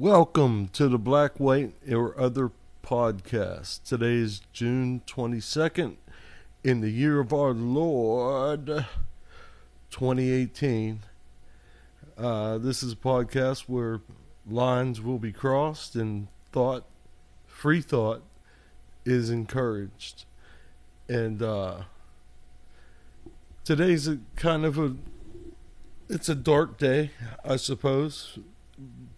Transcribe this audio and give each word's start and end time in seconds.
Welcome 0.00 0.68
to 0.68 0.88
the 0.88 0.96
Black, 0.96 1.38
White, 1.38 1.74
or 1.92 2.18
Other 2.18 2.52
podcast. 2.82 3.84
Today 3.84 4.14
is 4.14 4.40
June 4.50 5.02
22nd 5.06 5.96
in 6.64 6.80
the 6.80 6.88
year 6.88 7.20
of 7.20 7.34
our 7.34 7.52
Lord 7.52 8.86
2018. 9.90 11.00
Uh, 12.16 12.56
this 12.56 12.82
is 12.82 12.94
a 12.94 12.96
podcast 12.96 13.64
where 13.66 14.00
lines 14.48 15.02
will 15.02 15.18
be 15.18 15.32
crossed 15.32 15.94
and 15.94 16.28
thought, 16.50 16.86
free 17.46 17.82
thought, 17.82 18.22
is 19.04 19.28
encouraged. 19.28 20.24
And 21.10 21.42
uh, 21.42 21.82
today's 23.64 24.08
a 24.08 24.18
kind 24.34 24.64
of 24.64 24.78
a 24.78 24.96
it's 26.08 26.30
a 26.30 26.34
dark 26.34 26.78
day, 26.78 27.10
I 27.44 27.56
suppose, 27.56 28.38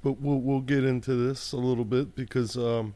but 0.02 0.20
we'll 0.20 0.38
we'll 0.38 0.60
get 0.60 0.84
into 0.84 1.14
this 1.14 1.52
a 1.52 1.56
little 1.56 1.84
bit 1.84 2.14
because 2.14 2.56
um, 2.56 2.94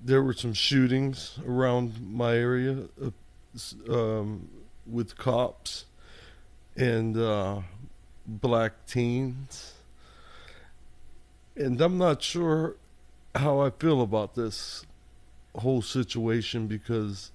there 0.00 0.22
were 0.22 0.32
some 0.32 0.52
shootings 0.52 1.38
around 1.46 2.00
my 2.00 2.34
area 2.36 2.84
uh, 3.02 3.92
um, 3.92 4.48
with 4.86 5.16
cops 5.16 5.86
and 6.76 7.16
uh, 7.16 7.60
black 8.26 8.86
teens, 8.86 9.74
and 11.56 11.80
I'm 11.80 11.98
not 11.98 12.22
sure 12.22 12.76
how 13.34 13.60
I 13.60 13.70
feel 13.70 14.02
about 14.02 14.34
this 14.34 14.84
whole 15.56 15.82
situation 15.82 16.66
because 16.66 17.30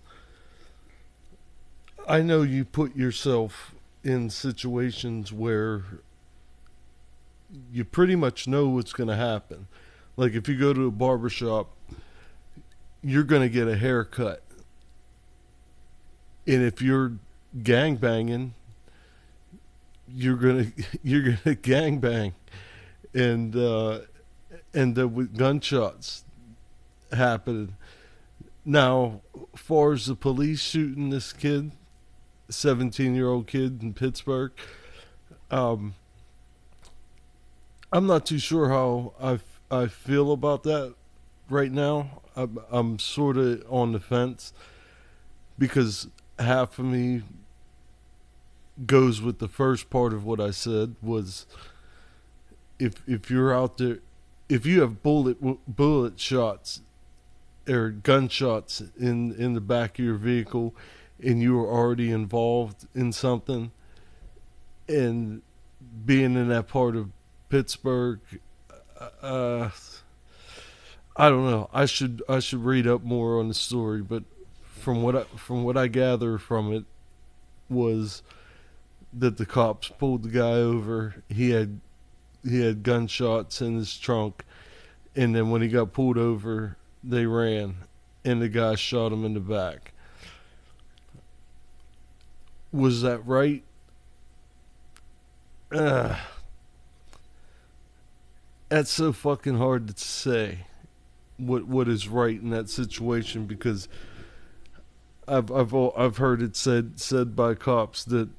I 2.07 2.21
know 2.21 2.41
you 2.41 2.65
put 2.65 2.95
yourself 2.95 3.75
in 4.03 4.29
situations 4.29 5.33
where 5.33 5.83
you 7.71 7.85
pretty 7.85 8.15
much 8.15 8.47
know 8.47 8.67
what's 8.67 8.93
going 8.93 9.09
to 9.09 9.15
happen. 9.15 9.67
Like 10.15 10.33
if 10.33 10.47
you 10.47 10.57
go 10.57 10.73
to 10.73 10.87
a 10.87 10.91
barber 10.91 11.29
shop, 11.29 11.69
you're 13.01 13.23
going 13.23 13.41
to 13.41 13.49
get 13.49 13.67
a 13.67 13.77
haircut. 13.77 14.43
And 16.45 16.63
if 16.63 16.81
you're 16.81 17.13
gang 17.63 17.95
banging, 17.95 18.53
you're 20.07 20.35
going 20.35 20.71
to 20.77 20.83
you're 21.03 21.37
to 21.37 21.55
gang 21.55 21.99
bang. 21.99 22.33
And 23.13 23.55
uh 23.55 23.99
and 24.73 24.95
the 24.95 25.07
gunshots 25.07 26.23
happening. 27.11 27.75
Now, 28.65 29.21
far 29.55 29.93
as 29.93 30.07
the 30.07 30.15
police 30.15 30.59
shooting 30.59 31.09
this 31.09 31.31
kid, 31.31 31.71
17 32.49 33.15
year 33.15 33.27
old 33.27 33.47
kid 33.47 33.81
in 33.81 33.93
Pittsburgh. 33.93 34.51
Um, 35.49 35.95
I'm 37.91 38.05
not 38.05 38.25
too 38.25 38.37
sure 38.37 38.69
how 38.69 39.13
I, 39.21 39.39
I 39.71 39.87
feel 39.87 40.31
about 40.31 40.63
that 40.63 40.95
right 41.49 41.71
now. 41.71 42.21
I'm, 42.35 42.59
I'm 42.69 42.99
sort 42.99 43.37
of 43.37 43.63
on 43.69 43.93
the 43.93 43.99
fence 43.99 44.51
because 45.57 46.07
half 46.37 46.77
of 46.79 46.85
me 46.85 47.23
goes 48.85 49.21
with 49.21 49.39
the 49.39 49.47
first 49.47 49.89
part 49.89 50.13
of 50.13 50.23
what 50.23 50.39
I 50.39 50.51
said 50.51 50.95
was 51.01 51.47
if 52.77 53.01
if 53.07 53.31
you're 53.31 53.51
out 53.51 53.79
there 53.79 53.99
if 54.49 54.67
you 54.67 54.81
have 54.81 55.01
bullet 55.01 55.37
bullet 55.67 56.19
shots 56.19 56.81
or 57.67 57.89
gunshots 57.89 58.83
in 58.99 59.33
in 59.33 59.53
the 59.53 59.61
back 59.61 59.97
of 59.97 60.05
your 60.05 60.15
vehicle 60.15 60.75
and 61.23 61.41
you 61.41 61.55
were 61.55 61.67
already 61.67 62.11
involved 62.11 62.85
in 62.93 63.11
something 63.11 63.71
and 64.87 65.41
being 66.05 66.35
in 66.35 66.49
that 66.49 66.67
part 66.67 66.95
of 66.95 67.09
Pittsburgh 67.49 68.19
uh 69.21 69.69
I 71.19 71.29
don't 71.29 71.49
know. 71.49 71.69
I 71.73 71.85
should 71.85 72.21
I 72.29 72.39
should 72.39 72.63
read 72.63 72.87
up 72.87 73.03
more 73.03 73.39
on 73.39 73.47
the 73.47 73.53
story, 73.53 74.01
but 74.01 74.23
from 74.61 75.01
what 75.01 75.15
I, 75.15 75.23
from 75.23 75.63
what 75.63 75.75
I 75.75 75.87
gather 75.87 76.37
from 76.37 76.71
it 76.71 76.85
was 77.69 78.21
that 79.13 79.37
the 79.37 79.45
cops 79.45 79.89
pulled 79.89 80.23
the 80.23 80.29
guy 80.29 80.53
over. 80.53 81.23
He 81.27 81.49
had 81.49 81.79
he 82.47 82.61
had 82.61 82.83
gunshots 82.83 83.61
in 83.61 83.77
his 83.77 83.97
trunk, 83.97 84.45
and 85.15 85.35
then 85.35 85.49
when 85.49 85.61
he 85.61 85.67
got 85.69 85.91
pulled 85.91 86.17
over, 86.17 86.77
they 87.03 87.25
ran, 87.25 87.77
and 88.23 88.41
the 88.41 88.49
guy 88.49 88.75
shot 88.75 89.11
him 89.11 89.25
in 89.25 89.33
the 89.33 89.39
back 89.39 89.93
was 92.71 93.01
that 93.01 93.25
right? 93.25 93.63
Uh, 95.71 96.15
that's 98.69 98.91
so 98.91 99.13
fucking 99.13 99.57
hard 99.57 99.87
to 99.87 100.03
say 100.03 100.65
what 101.37 101.67
what 101.67 101.87
is 101.87 102.07
right 102.07 102.41
in 102.41 102.49
that 102.49 102.69
situation 102.69 103.45
because 103.45 103.87
I've 105.27 105.51
I've 105.51 105.73
I've 105.73 106.17
heard 106.17 106.41
it 106.41 106.55
said 106.55 106.99
said 106.99 107.35
by 107.35 107.53
cops 107.53 108.03
that 108.05 108.29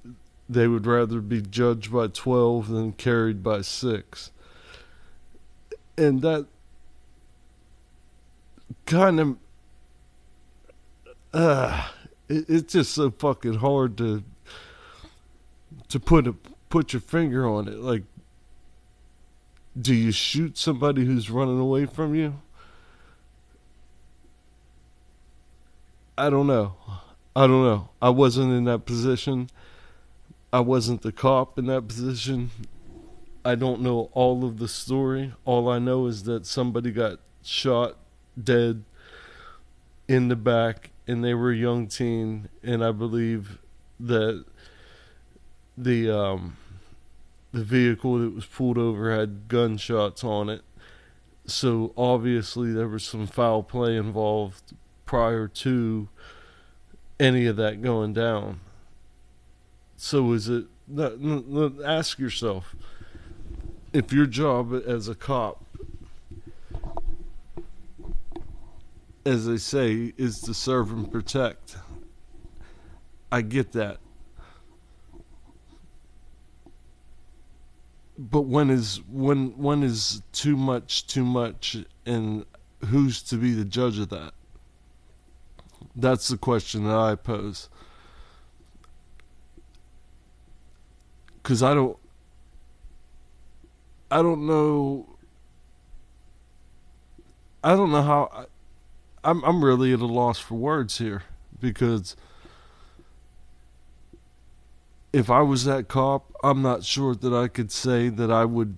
they 0.49 0.67
would 0.67 0.87
rather 0.87 1.21
be 1.21 1.43
judged 1.43 1.93
by 1.93 2.09
12 2.09 2.69
than 2.69 2.93
carried 2.93 3.43
by 3.43 3.61
6 3.61 4.31
and 5.97 6.23
that 6.23 6.47
kind 8.87 9.21
of 9.21 9.37
uh 11.33 11.89
it, 12.29 12.45
it's 12.49 12.73
just 12.73 12.93
so 12.93 13.11
fucking 13.11 13.55
hard 13.55 13.97
to 13.99 14.25
to 15.89 16.01
put 16.01 16.27
a 16.27 16.35
put 16.69 16.93
your 16.93 17.01
finger 17.01 17.49
on 17.49 17.69
it. 17.69 17.79
Like, 17.79 18.03
do 19.81 19.95
you 19.95 20.11
shoot 20.11 20.59
somebody 20.59 21.05
who's 21.05 21.31
running 21.31 21.59
away 21.59 21.87
from 21.87 22.15
you? 22.15 22.35
I 26.17 26.31
don't 26.31 26.47
know. 26.47 26.75
I 27.37 27.43
don't 27.43 27.63
know. 27.63 27.91
I 28.03 28.11
wasn't 28.11 28.53
in 28.53 28.65
that 28.65 28.87
position. 28.87 29.51
I 30.53 30.61
wasn't 30.61 31.03
the 31.03 31.13
cop 31.13 31.59
in 31.59 31.67
that 31.67 31.87
position. 31.87 32.51
I 33.45 33.55
don't 33.55 33.81
know 33.81 34.11
all 34.13 34.45
of 34.45 34.59
the 34.59 34.67
story. 34.67 35.33
All 35.45 35.69
I 35.69 35.79
know 35.79 36.07
is 36.07 36.25
that 36.25 36.47
somebody 36.47 36.91
got 36.91 37.21
shot 37.45 37.97
dead 38.43 38.83
in 40.09 40.29
the 40.29 40.37
back 40.37 40.91
and 41.07 41.25
they 41.25 41.35
were 41.35 41.53
a 41.53 41.57
young 41.57 41.87
teen, 41.87 42.49
and 42.63 42.85
I 42.85 42.93
believe 42.93 43.59
that 44.01 44.45
the 45.77 46.11
um, 46.11 46.57
the 47.53 47.65
vehicle 47.65 48.19
that 48.19 48.35
was 48.35 48.47
pulled 48.47 48.79
over 48.79 49.17
had 49.17 49.49
gunshots 49.49 50.23
on 50.23 50.49
it. 50.49 50.63
So 51.47 51.93
obviously 51.97 52.73
there 52.73 52.89
was 52.89 53.05
some 53.05 53.27
foul 53.27 53.63
play 53.63 53.97
involved 53.97 54.75
prior 55.07 55.49
to 55.49 56.09
any 57.19 57.47
of 57.47 57.57
that 57.57 57.81
going 57.83 58.13
down. 58.13 58.61
So 59.97 60.33
is 60.33 60.49
it? 60.49 60.67
Ask 61.85 62.19
yourself 62.19 62.75
if 63.93 64.13
your 64.13 64.27
job 64.27 64.73
as 64.87 65.09
a 65.09 65.15
cop 65.15 65.65
as 69.29 69.47
they 69.47 69.59
say, 69.59 70.15
is 70.17 70.41
to 70.41 70.55
serve 70.55 70.91
and 70.91 71.13
protect. 71.13 71.77
I 73.31 73.43
get 73.43 73.73
that. 73.73 73.99
But 78.19 78.43
when 78.43 78.69
is 78.69 79.01
when 79.09 79.57
when 79.57 79.85
is 79.85 80.23
too 80.33 80.57
much 80.57 81.07
too 81.07 81.25
much 81.25 81.77
and 82.05 82.45
who's 82.87 83.23
to 83.23 83.37
be 83.37 83.53
the 83.53 83.65
judge 83.65 83.99
of 84.01 84.09
that? 84.09 84.33
That's 85.95 86.27
the 86.27 86.37
question 86.37 86.85
that 86.85 86.97
I 86.97 87.15
pose. 87.15 87.69
Cuz 91.45 91.63
I 91.63 91.75
don't 91.75 91.97
I 94.11 94.21
don't 94.21 94.49
know 94.49 95.17
I 97.63 97.77
don't 97.77 97.93
know 97.93 98.03
how 98.03 98.47
I'm 99.23 99.45
I'm 99.45 99.65
really 99.65 99.93
at 99.93 100.01
a 100.01 100.07
loss 100.07 100.41
for 100.41 100.57
words 100.57 100.99
here 100.99 101.23
because 101.61 102.17
if 105.13 105.31
I 105.31 105.41
was 105.41 105.65
that 105.65 105.89
cop, 105.89 106.33
I'm 106.43 106.63
not 106.63 106.85
sure 106.85 107.15
that 107.15 107.35
I 107.35 107.49
could 107.49 107.73
say 107.73 108.09
that 108.09 108.31
I 108.31 108.45
would 108.45 108.77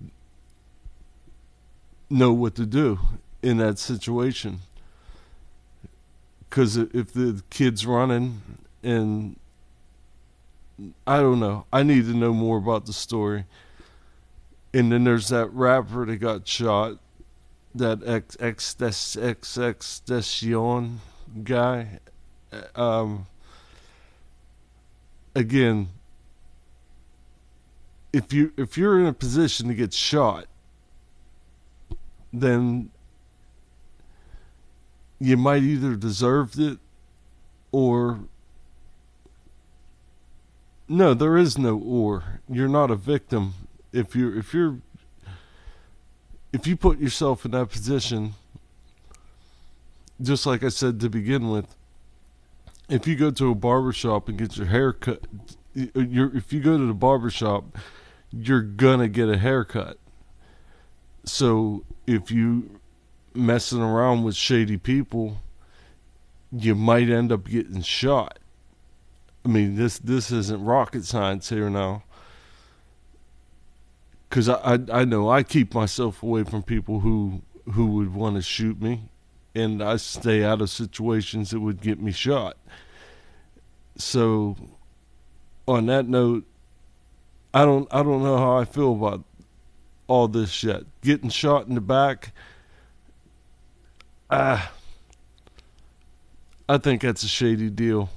know 2.09 2.33
what 2.33 2.55
to 2.57 2.67
do 2.67 2.99
in 3.43 3.59
that 3.59 3.79
situation. 3.79 4.61
Because 6.49 6.77
if 6.77 7.13
the 7.13 7.43
kid's 7.51 7.87
running 7.87 8.43
and 8.83 9.39
I 11.07 11.19
don't 11.21 11.41
know, 11.41 11.67
I 11.73 11.83
need 11.83 12.07
to 12.07 12.15
know 12.15 12.33
more 12.33 12.59
about 12.59 12.87
the 12.87 12.93
story. 12.93 13.45
And 14.73 14.91
then 14.93 15.05
there's 15.05 15.29
that 15.29 15.53
rapper 15.53 16.07
that 16.07 16.17
got 16.17 16.47
shot 16.47 16.99
that 17.75 18.01
ex 18.05 18.37
ex 18.41 18.77
ex 18.81 19.17
ex 19.17 19.59
extension 19.59 21.01
guy. 21.45 22.01
Um, 22.75 23.27
again, 25.35 25.89
if 28.13 28.33
you 28.33 28.53
if 28.57 28.77
you're 28.77 28.99
in 28.99 29.07
a 29.07 29.13
position 29.13 29.69
to 29.69 29.75
get 29.75 29.93
shot, 29.93 30.47
then 32.33 32.91
you 35.19 35.37
might 35.37 35.63
either 35.63 35.97
deserved 35.97 36.59
it 36.59 36.79
or 37.73 38.21
no, 40.89 41.15
there 41.15 41.37
is 41.37 41.57
no 41.57 41.79
or. 41.79 42.41
You're 42.49 42.69
not 42.69 42.91
a 42.91 42.97
victim 42.97 43.55
if 43.93 44.17
you're 44.17 44.37
if 44.37 44.53
you're 44.53 44.79
if 46.53 46.67
you 46.67 46.77
put 46.77 46.99
yourself 46.99 47.45
in 47.45 47.53
that 47.53 47.71
position 47.71 48.35
just 50.23 50.47
like 50.47 50.63
I 50.63 50.69
said 50.69 51.01
to 51.01 51.09
begin 51.09 51.51
with, 51.51 51.75
if 52.89 53.07
you 53.07 53.17
go 53.17 53.31
to 53.31 53.51
a 53.51 53.55
barber 53.55 53.93
shop 53.93 54.29
and 54.29 54.39
get 54.39 54.57
your 54.57 54.67
hair 54.67 54.93
cut, 54.93 55.25
uh, 55.79 56.01
you're, 56.01 56.37
if 56.37 56.53
you 56.53 56.61
go 56.61 56.77
to 56.77 56.87
the 56.87 56.95
barber 56.95 57.31
shop, 57.31 57.79
you're 58.33 58.63
gonna 58.63 59.09
get 59.09 59.29
a 59.29 59.39
haircut. 59.39 59.99
So 61.25 61.85
if 62.07 62.31
you 62.31 62.81
messing 63.35 63.81
around 63.81 64.25
with 64.25 64.35
shady 64.35 64.77
people, 64.77 65.39
you 66.51 66.75
might 66.75 67.09
end 67.09 67.33
up 67.33 67.45
getting 67.45 67.83
shot. 67.83 68.39
I 69.45 69.49
mean, 69.49 69.77
this 69.77 69.99
this 69.99 70.31
isn't 70.31 70.65
rocket 70.65 71.05
science 71.05 71.49
here 71.49 71.71
now. 71.71 72.03
Because 74.29 74.49
I, 74.49 74.75
I 74.75 74.79
I 74.93 75.05
know 75.05 75.29
I 75.29 75.43
keep 75.43 75.75
myself 75.75 76.23
away 76.23 76.45
from 76.45 76.63
people 76.63 77.01
who 77.01 77.43
who 77.73 77.87
would 77.87 78.15
want 78.15 78.37
to 78.37 78.43
shoot 78.43 78.81
me 78.81 79.11
and 79.55 79.83
I 79.83 79.97
stay 79.97 80.45
out 80.45 80.61
of 80.61 80.71
situations 80.71 81.51
that 81.51 81.61
would 81.61 81.81
get 81.81 82.01
me 82.01 82.13
shot. 82.13 82.57
So, 83.97 84.57
on 85.67 85.87
that 85.87 86.07
note, 86.07 86.45
I 87.53 87.65
don't 87.65 87.89
I 87.91 88.03
don't 88.03 88.23
know 88.23 88.39
how 88.39 88.59
I 88.59 88.65
feel 88.65 88.93
about 88.93 89.25
all 90.07 90.29
this 90.29 90.63
yet. 90.63 90.83
Getting 91.03 91.31
shot 91.31 91.67
in 91.67 91.75
the 91.75 91.81
back, 91.81 92.33
ah, 94.31 94.73
I 96.69 96.79
think 96.79 97.03
that's 97.03 97.23
a 97.23 97.29
shady 97.29 97.71
deal. 97.71 98.11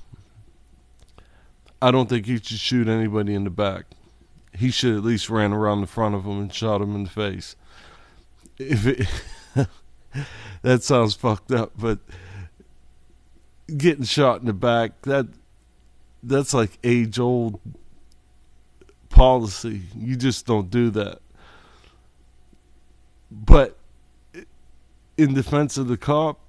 I 1.82 1.92
don't 1.92 2.08
think 2.08 2.26
he 2.28 2.36
should 2.38 2.60
shoot 2.60 2.88
anybody 2.88 3.34
in 3.34 3.44
the 3.44 3.50
back. 3.50 3.86
He 4.56 4.70
should 4.72 4.96
at 4.96 5.04
least 5.04 5.30
ran 5.30 5.52
around 5.52 5.82
the 5.82 5.88
front 5.88 6.16
of 6.16 6.26
him 6.26 6.40
and 6.40 6.54
shot 6.54 6.82
him 6.82 6.96
in 6.96 7.06
the 7.06 7.10
face. 7.10 7.56
If 8.58 8.86
it 8.86 9.08
that 10.62 10.84
sounds 10.84 11.16
fucked 11.16 11.52
up, 11.52 11.72
but 11.78 12.00
getting 13.76 14.06
shot 14.06 14.42
in 14.42 14.46
the 14.46 14.54
back 14.54 15.02
that 15.04 15.28
that's 16.22 16.54
like 16.54 16.78
age 16.84 17.18
old 17.18 17.60
policy. 19.14 19.84
You 19.96 20.16
just 20.16 20.48
don't 20.48 20.72
do 20.72 20.90
that. 20.90 21.20
But 23.30 23.78
in 25.18 25.36
defense 25.36 25.78
of 25.78 25.88
the 25.88 25.98
cop, 25.98 26.40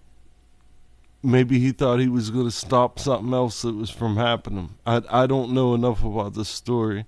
maybe 1.23 1.59
he 1.59 1.73
thought 1.73 2.01
he 2.01 2.09
was 2.09 2.31
going 2.31 2.47
to 2.47 2.51
stop 2.51 2.99
something 2.99 3.35
else 3.35 3.63
that 3.63 3.75
was 3.75 3.91
from 3.91 4.17
happening. 4.17 4.77
I 4.87 5.03
I 5.11 5.27
don't 5.27 5.53
know 5.53 5.75
enough 5.75 6.03
about 6.03 6.35
this 6.35 6.49
story, 6.49 7.05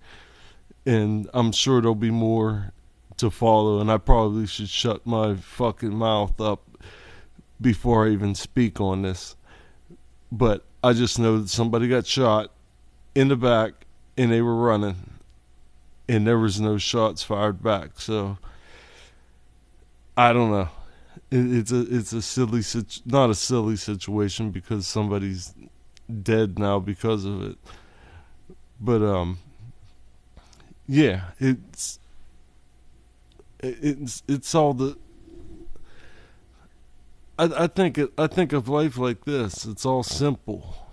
and 0.84 1.28
I'm 1.32 1.52
sure 1.52 1.80
there'll 1.80 1.94
be 1.94 2.10
more 2.10 2.72
to 3.16 3.30
follow. 3.30 3.80
And 3.80 3.90
I 3.90 3.96
probably 3.96 4.46
should 4.46 4.68
shut 4.68 5.06
my 5.06 5.36
fucking 5.36 5.94
mouth 5.94 6.38
up 6.38 6.68
before 7.62 8.06
I 8.06 8.10
even 8.10 8.34
speak 8.34 8.78
on 8.78 9.02
this. 9.02 9.36
But 10.30 10.64
I 10.84 10.92
just 10.92 11.18
know 11.18 11.38
that 11.38 11.48
somebody 11.48 11.88
got 11.88 12.06
shot 12.06 12.52
in 13.14 13.28
the 13.28 13.36
back 13.36 13.86
and 14.18 14.30
they 14.30 14.42
were 14.42 14.56
running 14.56 15.15
and 16.08 16.26
there 16.26 16.38
was 16.38 16.60
no 16.60 16.78
shots 16.78 17.22
fired 17.22 17.62
back. 17.62 18.00
So 18.00 18.38
I 20.16 20.32
don't 20.32 20.50
know. 20.50 20.68
it's 21.30 21.72
a 21.72 21.80
it's 21.94 22.12
a 22.12 22.22
silly 22.22 22.62
not 23.04 23.30
a 23.30 23.34
silly 23.34 23.76
situation 23.76 24.50
because 24.50 24.86
somebody's 24.86 25.54
dead 26.22 26.58
now 26.58 26.78
because 26.78 27.24
of 27.24 27.42
it. 27.42 27.58
But 28.80 29.02
um 29.02 29.38
yeah, 30.86 31.30
it's 31.38 31.98
it's 33.60 34.22
it's 34.28 34.54
all 34.54 34.74
the 34.74 34.96
I, 37.38 37.64
I 37.64 37.66
think 37.66 37.98
it, 37.98 38.12
I 38.16 38.26
think 38.26 38.52
of 38.52 38.68
life 38.68 38.96
like 38.96 39.24
this. 39.24 39.64
It's 39.64 39.84
all 39.84 40.02
simple. 40.02 40.85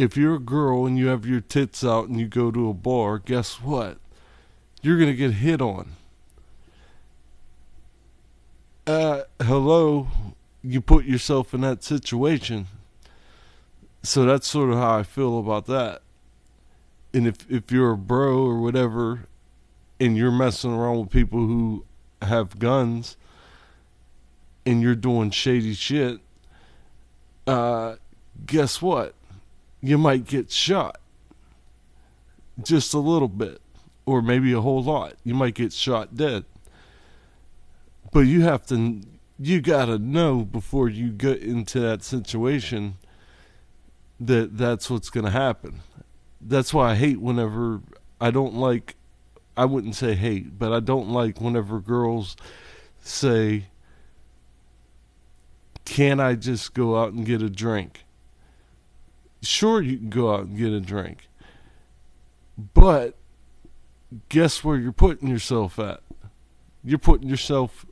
If 0.00 0.16
you're 0.16 0.36
a 0.36 0.38
girl 0.40 0.86
and 0.86 0.96
you 0.96 1.08
have 1.08 1.26
your 1.26 1.42
tits 1.42 1.84
out 1.84 2.08
and 2.08 2.18
you 2.18 2.26
go 2.26 2.50
to 2.50 2.70
a 2.70 2.72
bar, 2.72 3.18
guess 3.18 3.60
what? 3.60 3.98
You're 4.80 4.98
gonna 4.98 5.12
get 5.12 5.32
hit 5.32 5.60
on. 5.60 5.92
Uh, 8.86 9.24
hello, 9.42 10.08
you 10.62 10.80
put 10.80 11.04
yourself 11.04 11.52
in 11.52 11.60
that 11.60 11.84
situation. 11.84 12.66
So 14.02 14.24
that's 14.24 14.46
sort 14.46 14.70
of 14.70 14.76
how 14.76 14.96
I 14.96 15.02
feel 15.02 15.38
about 15.38 15.66
that. 15.66 16.00
And 17.12 17.26
if 17.26 17.44
if 17.50 17.70
you're 17.70 17.90
a 17.90 17.98
bro 17.98 18.38
or 18.38 18.58
whatever, 18.58 19.26
and 20.00 20.16
you're 20.16 20.32
messing 20.32 20.72
around 20.72 21.00
with 21.00 21.10
people 21.10 21.40
who 21.40 21.84
have 22.22 22.58
guns 22.58 23.18
and 24.64 24.80
you're 24.80 24.94
doing 24.94 25.30
shady 25.30 25.74
shit, 25.74 26.20
uh, 27.46 27.96
guess 28.46 28.80
what? 28.80 29.14
You 29.80 29.98
might 29.98 30.26
get 30.26 30.50
shot. 30.50 31.00
Just 32.62 32.92
a 32.94 32.98
little 32.98 33.28
bit. 33.28 33.60
Or 34.06 34.22
maybe 34.22 34.52
a 34.52 34.60
whole 34.60 34.82
lot. 34.82 35.14
You 35.24 35.34
might 35.34 35.54
get 35.54 35.72
shot 35.72 36.16
dead. 36.16 36.44
But 38.12 38.20
you 38.20 38.42
have 38.42 38.66
to, 38.66 39.02
you 39.38 39.60
gotta 39.60 39.98
know 39.98 40.44
before 40.44 40.88
you 40.88 41.10
get 41.10 41.42
into 41.42 41.80
that 41.80 42.02
situation 42.02 42.96
that 44.18 44.58
that's 44.58 44.90
what's 44.90 45.10
gonna 45.10 45.30
happen. 45.30 45.80
That's 46.40 46.74
why 46.74 46.92
I 46.92 46.94
hate 46.96 47.20
whenever 47.20 47.80
I 48.20 48.30
don't 48.30 48.54
like, 48.54 48.96
I 49.56 49.64
wouldn't 49.64 49.94
say 49.94 50.14
hate, 50.14 50.58
but 50.58 50.72
I 50.72 50.80
don't 50.80 51.10
like 51.10 51.40
whenever 51.40 51.80
girls 51.80 52.36
say, 53.00 53.66
can 55.84 56.20
I 56.20 56.34
just 56.34 56.74
go 56.74 57.00
out 57.00 57.12
and 57.12 57.24
get 57.24 57.42
a 57.42 57.50
drink? 57.50 58.04
Sure, 59.42 59.80
you 59.80 59.96
can 59.96 60.10
go 60.10 60.34
out 60.34 60.46
and 60.46 60.58
get 60.58 60.72
a 60.72 60.80
drink. 60.80 61.28
But 62.74 63.16
guess 64.28 64.62
where 64.62 64.76
you're 64.76 64.92
putting 64.92 65.28
yourself 65.28 65.78
at? 65.78 66.00
You're 66.84 66.98
putting 66.98 67.28
yourself 67.28 67.86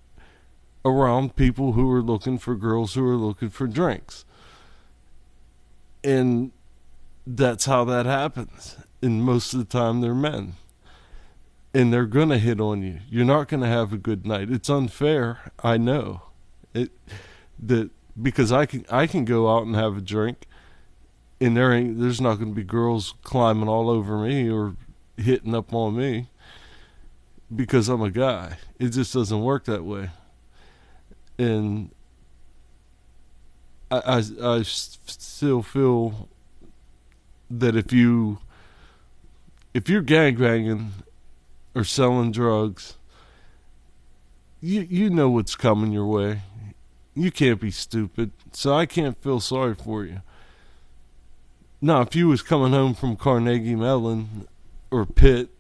around 0.85 1.37
people 1.37 1.73
who 1.73 1.91
are 1.93 2.03
looking 2.03 2.39
for 2.39 2.55
girls 2.55 2.95
who 2.95 3.07
are 3.07 3.17
looking 3.17 3.51
for 3.51 3.67
drinks. 3.67 4.25
And 6.03 6.53
that's 7.27 7.67
how 7.67 7.85
that 7.85 8.07
happens. 8.07 8.77
And 9.03 9.23
most 9.23 9.53
of 9.53 9.59
the 9.59 9.65
time, 9.65 10.01
they're 10.01 10.15
men. 10.15 10.55
And 11.75 11.93
they're 11.93 12.07
going 12.07 12.31
to 12.31 12.39
hit 12.39 12.61
on 12.61 12.83
you. 12.83 13.01
You're 13.09 13.25
not 13.25 13.49
going 13.49 13.63
to 13.63 13.69
have 13.69 13.93
a 13.93 13.99
good 13.99 14.27
night. 14.27 14.51
It's 14.51 14.71
unfair. 14.71 15.53
I 15.63 15.77
know. 15.77 16.23
It 16.75 16.91
that 17.59 17.91
because 18.21 18.53
I 18.53 18.67
can 18.67 18.85
I 18.91 19.07
can 19.07 19.25
go 19.25 19.55
out 19.55 19.67
and 19.67 19.75
have 19.75 19.97
a 19.97 20.01
drink, 20.01 20.47
and 21.41 21.57
there 21.57 21.73
ain't 21.73 22.01
there's 22.01 22.21
not 22.21 22.37
going 22.37 22.51
to 22.51 22.55
be 22.55 22.65
girls 22.65 23.15
climbing 23.23 23.69
all 23.69 23.89
over 23.91 24.19
me 24.19 24.51
or 24.51 24.75
hitting 25.17 25.55
up 25.55 25.73
on 25.73 25.97
me 25.97 26.29
because 27.55 27.89
I'm 27.89 28.03
a 28.03 28.11
guy. 28.11 28.59
It 28.79 28.89
just 28.91 29.13
doesn't 29.15 29.43
work 29.43 29.65
that 29.65 29.85
way, 29.85 30.11
and 31.39 31.91
I 33.91 33.99
I, 33.99 34.23
I 34.43 34.63
still 34.63 35.63
feel 35.63 36.29
that 37.51 37.77
if 37.77 37.93
you 37.93 38.39
if 39.75 39.89
you're 39.89 40.03
gangbanging 40.03 40.91
or 41.75 41.85
selling 41.85 42.33
drugs, 42.33 42.97
you 44.61 44.87
you 44.89 45.11
know 45.11 45.31
what's 45.31 45.57
coming 45.57 45.93
your 45.93 46.07
way 46.07 46.43
you 47.19 47.31
can't 47.33 47.61
be 47.61 47.71
stupid, 47.71 48.31
so 48.53 48.75
I 48.75 48.87
can't 48.87 49.21
feel 49.21 49.41
sorry 49.41 49.75
for 49.75 50.05
you. 50.05 50.23
Now, 51.81 52.01
if 52.01 52.17
you 52.17 52.29
was 52.29 52.43
coming 52.43 52.73
home 52.73 52.95
from 52.95 53.17
Carnegie 53.17 53.77
Mellon 53.77 54.49
or 54.91 55.07
Pitt, 55.07 55.51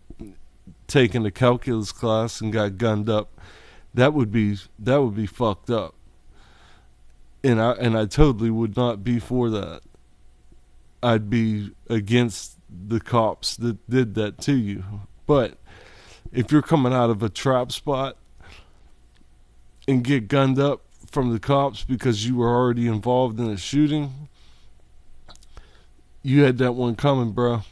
taking 0.86 1.24
a 1.24 1.30
calculus 1.30 1.92
class 1.92 2.40
and 2.40 2.52
got 2.52 2.78
gunned 2.78 3.08
up, 3.08 3.38
that 3.94 4.14
would 4.14 4.32
be 4.32 4.56
that 4.78 5.02
would 5.02 5.14
be 5.14 5.26
fucked 5.26 5.70
up. 5.70 5.94
And 7.44 7.60
I 7.60 7.72
and 7.72 7.96
I 7.96 8.06
totally 8.06 8.50
would 8.50 8.76
not 8.76 9.04
be 9.04 9.18
for 9.18 9.48
that. 9.50 9.82
I'd 11.02 11.30
be 11.30 11.70
against 11.88 12.58
the 12.68 13.00
cops 13.00 13.56
that 13.56 13.88
did 13.88 14.14
that 14.14 14.38
to 14.42 14.56
you. 14.56 14.84
But 15.26 15.58
if 16.32 16.50
you're 16.50 16.62
coming 16.62 16.92
out 16.92 17.10
of 17.10 17.22
a 17.22 17.28
trap 17.28 17.70
spot 17.70 18.16
and 19.86 20.02
get 20.02 20.28
gunned 20.28 20.58
up, 20.58 20.82
from 21.10 21.32
the 21.32 21.38
cops 21.38 21.84
because 21.84 22.26
you 22.26 22.36
were 22.36 22.48
already 22.48 22.86
involved 22.86 23.40
in 23.40 23.48
a 23.48 23.56
shooting, 23.56 24.28
you 26.22 26.42
had 26.42 26.58
that 26.58 26.72
one 26.72 26.96
coming, 26.96 27.32
bro. 27.32 27.62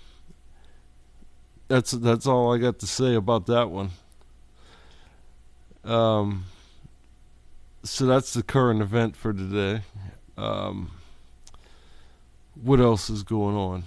That's 1.69 1.91
that's 1.91 2.27
all 2.27 2.55
I 2.55 2.59
got 2.59 2.79
to 2.81 2.87
say 2.87 3.15
about 3.15 3.47
that 3.47 3.71
one. 3.71 3.91
Um, 5.85 6.47
so 7.83 8.07
that's 8.07 8.33
the 8.33 8.43
current 8.43 8.83
event 8.83 9.17
for 9.17 9.33
today. 9.33 9.83
Um, 10.37 10.91
what 12.61 12.81
else 12.81 13.11
is 13.11 13.23
going 13.23 13.57
on? 13.57 13.85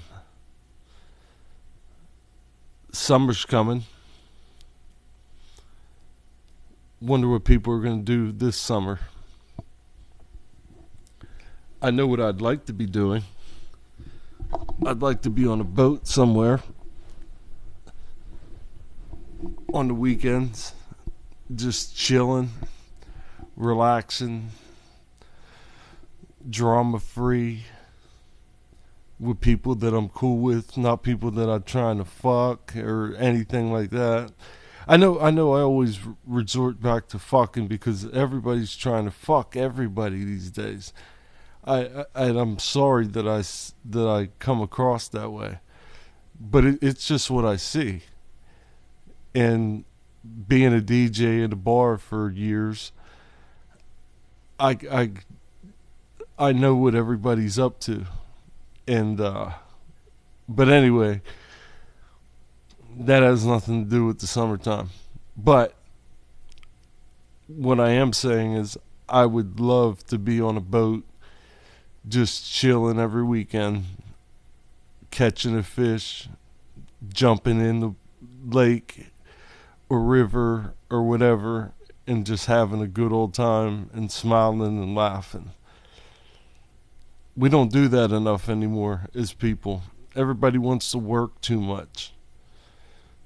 Summer's 2.92 3.46
coming. 3.46 3.84
Wonder 7.01 7.30
what 7.30 7.44
people 7.44 7.74
are 7.74 7.80
going 7.80 8.00
to 8.00 8.06
do 8.06 8.32
this 8.32 8.58
summer. 8.58 9.00
I 11.82 11.92
know 11.92 12.08
what 12.08 12.20
I'd 12.20 12.42
like 12.42 12.66
to 12.66 12.74
be 12.74 12.86
doing. 12.86 13.24
I'd 14.86 15.01
like 15.01 15.22
to 15.24 15.29
be 15.29 15.46
on 15.46 15.60
a 15.60 15.65
boat 15.65 16.08
somewhere 16.08 16.62
on 19.74 19.88
the 19.88 19.94
weekends, 19.94 20.74
just 21.53 21.96
chilling, 21.96 22.51
relaxing, 23.56 24.50
drama 26.50 27.00
free 27.00 27.65
with 29.20 29.41
people 29.41 29.75
that 29.75 29.94
I'm 29.94 30.10
cool 30.10 30.38
with, 30.38 30.77
not 30.77 31.03
people 31.03 31.32
that 31.32 31.50
I'm 31.50 31.63
trying 31.63 31.98
to 31.98 32.06
fuck 32.06 32.75
or 32.75 33.15
anything 33.18 33.72
like 33.72 33.89
that. 33.89 34.32
I 34.88 34.98
know 34.98 35.20
I 35.20 35.29
know 35.29 35.53
I 35.53 35.62
always 35.62 36.00
resort 36.25 36.82
back 36.82 37.08
to 37.10 37.20
fucking 37.20 37.68
because 37.68 38.10
everybody's 38.12 38.75
trying 38.75 39.06
to 39.06 39.12
fuck 39.12 39.56
everybody 39.56 40.24
these 40.24 40.50
days. 40.50 40.94
I, 41.70 42.06
I 42.16 42.26
and 42.26 42.38
I'm 42.38 42.58
sorry 42.58 43.06
that 43.08 43.28
I 43.28 43.44
that 43.92 44.08
I 44.08 44.30
come 44.40 44.62
across 44.62 45.08
that 45.10 45.30
way, 45.30 45.60
but 46.40 46.66
it, 46.66 46.80
it's 46.82 47.08
just 47.08 47.30
what 47.30 47.46
I 47.46 47.58
see. 47.58 48.02
And 49.36 49.86
being 50.48 50.76
a 50.76 50.82
DJ 50.82 51.44
in 51.44 51.54
a 51.54 51.56
bar 51.56 52.00
for 52.00 52.32
years, 52.32 52.92
I 54.60 54.78
I 54.92 55.12
I 56.40 56.54
know 56.54 56.76
what 56.76 56.96
everybody's 56.96 57.60
up 57.60 57.80
to, 57.82 58.08
and 58.88 59.22
uh, 59.22 59.52
but 60.48 60.70
anyway, 60.70 61.22
that 62.98 63.22
has 63.22 63.46
nothing 63.46 63.84
to 63.84 63.90
do 63.90 64.06
with 64.08 64.20
the 64.20 64.28
summertime. 64.28 64.90
But 65.38 65.76
what 67.46 67.80
I 67.80 67.92
am 67.92 68.12
saying 68.12 68.54
is, 68.54 68.76
I 69.08 69.28
would 69.28 69.60
love 69.60 70.04
to 70.08 70.18
be 70.18 70.42
on 70.42 70.58
a 70.58 70.62
boat 70.62 71.04
just 72.08 72.51
chilling 72.51 73.00
every 73.00 73.24
weekend, 73.24 73.86
catching 75.12 75.58
a 75.58 75.63
fish, 75.63 76.29
jumping 77.13 77.60
in 77.60 77.79
the 77.79 77.94
lake 78.46 79.08
or 79.89 80.01
river 80.01 80.74
or 80.89 81.03
whatever, 81.03 81.74
and 82.08 82.25
just 82.25 82.46
having 82.46 82.82
a 82.82 82.88
good 82.88 83.12
old 83.12 83.34
time 83.34 83.89
and 83.94 84.12
smiling 84.12 84.82
and 84.82 84.96
laughing. 84.96 85.51
We 87.36 87.50
don't 87.50 87.72
do 87.72 87.88
that 87.89 88.12
enough 88.12 88.50
anymore 88.50 89.08
as 89.13 89.34
people. 89.34 89.84
Everybody 90.15 90.58
wants 90.58 90.91
to 90.91 90.98
work 90.98 91.39
too 91.41 91.62
much. 91.62 92.13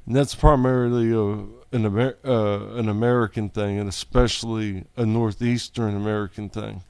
And 0.06 0.16
that's 0.16 0.36
primarily 0.36 1.12
a, 1.12 1.76
an, 1.76 1.86
Amer- 1.86 2.18
uh, 2.26 2.76
an 2.76 2.90
American 2.90 3.50
thing, 3.50 3.80
and 3.80 3.88
especially 3.88 4.84
a 4.98 5.06
Northeastern 5.06 5.96
American 5.96 6.50
thing 6.50 6.84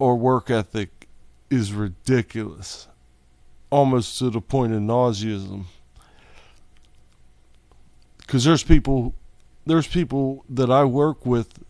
or 0.00 0.16
work 0.16 0.50
ethic 0.50 1.06
is 1.50 1.72
ridiculous, 1.72 2.88
almost 3.68 4.18
to 4.18 4.30
the 4.30 4.40
point 4.40 4.72
of 4.72 4.80
nauseism. 4.80 5.66
Because 8.18 8.44
there's 8.44 8.64
people, 8.64 9.14
there's 9.66 9.86
people 9.86 10.44
that 10.48 10.70
I 10.70 10.84
work 10.84 11.26
with 11.26 11.62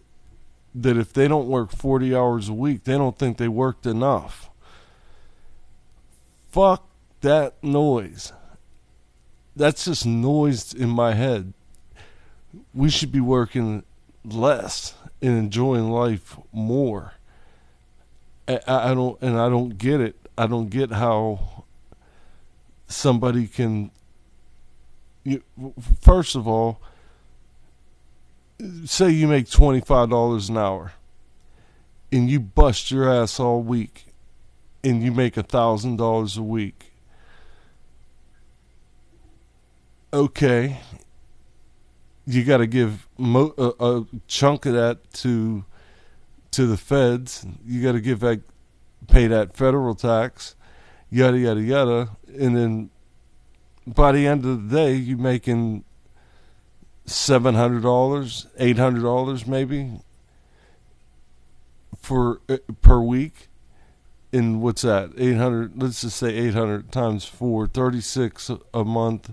that 0.75 0.97
if 0.97 1.13
they 1.13 1.27
don't 1.27 1.49
work 1.49 1.73
40 1.73 2.15
hours 2.15 2.49
a 2.49 2.55
week, 2.55 2.85
they 2.85 2.97
don't 2.97 3.19
think 3.19 3.37
they 3.37 3.49
worked 3.49 3.85
enough. 3.85 4.49
Fuck 6.53 6.89
that 7.23 7.63
noise. 7.65 8.33
That's 9.57 9.87
just 9.87 10.07
noise 10.07 10.73
in 10.73 10.89
my 10.89 11.15
head. 11.15 11.53
We 12.73 12.91
should 12.91 13.11
be 13.11 13.21
working 13.21 13.83
less 14.25 14.95
and 15.21 15.37
enjoying 15.37 15.91
life 15.91 16.39
more. 16.53 17.15
I, 18.67 18.91
I 18.91 18.95
don't, 18.95 19.21
and 19.21 19.39
I 19.39 19.49
don't 19.49 19.77
get 19.79 20.01
it. 20.01 20.17
I 20.37 20.47
don't 20.47 20.71
get 20.71 20.93
how 20.93 21.65
somebody 22.87 23.47
can. 23.47 23.91
You, 25.25 25.43
first 26.01 26.35
of 26.35 26.49
all, 26.49 26.81
say 28.85 29.11
you 29.11 29.29
make 29.29 29.51
twenty 29.51 29.81
five 29.81 30.11
dollars 30.11 30.49
an 30.49 30.57
hour, 30.57 30.93
and 32.11 32.31
you 32.31 32.41
bust 32.41 32.91
your 32.91 33.11
ass 33.11 33.39
all 33.39 33.63
week, 33.63 34.07
and 34.83 35.03
you 35.03 35.13
make 35.13 35.37
a 35.37 35.43
thousand 35.43 35.97
dollars 35.97 36.37
a 36.37 36.43
week. 36.43 36.93
Okay, 40.13 40.81
you 42.27 42.45
got 42.45 42.57
to 42.57 42.67
give 42.67 43.07
mo- 43.17 43.55
a, 43.57 43.85
a 43.85 44.07
chunk 44.27 44.67
of 44.67 44.73
that 44.73 45.13
to 45.13 45.65
to 46.53 46.67
the 46.67 46.77
feds. 46.77 47.47
You 47.65 47.83
got 47.83 47.93
to 47.93 48.01
give 48.01 48.21
that, 48.21 48.41
pay 49.09 49.27
that 49.27 49.57
federal 49.57 49.95
tax, 49.95 50.57
yada 51.11 51.39
yada 51.39 51.61
yada, 51.61 52.11
and 52.27 52.57
then 52.57 52.91
by 53.87 54.13
the 54.13 54.27
end 54.27 54.45
of 54.45 54.69
the 54.69 54.77
day, 54.77 54.95
you're 54.95 55.19
making 55.19 55.85
seven 57.07 57.55
hundred 57.55 57.83
dollars, 57.83 58.47
eight 58.59 58.79
hundred 58.79 59.03
dollars, 59.03 59.47
maybe 59.47 60.01
for 61.99 62.41
uh, 62.49 62.59
per 62.83 63.01
week. 63.01 63.49
And 64.33 64.63
what's 64.63 64.83
that? 64.83 65.11
Eight 65.19 65.37
hundred. 65.37 65.83
Let's 65.83 66.03
just 66.03 66.19
say 66.19 66.29
eight 66.29 66.55
hundred 66.55 66.93
times 66.93 67.25
four, 67.25 67.67
thirty-six 67.67 68.51
a 68.73 68.85
month, 68.85 69.33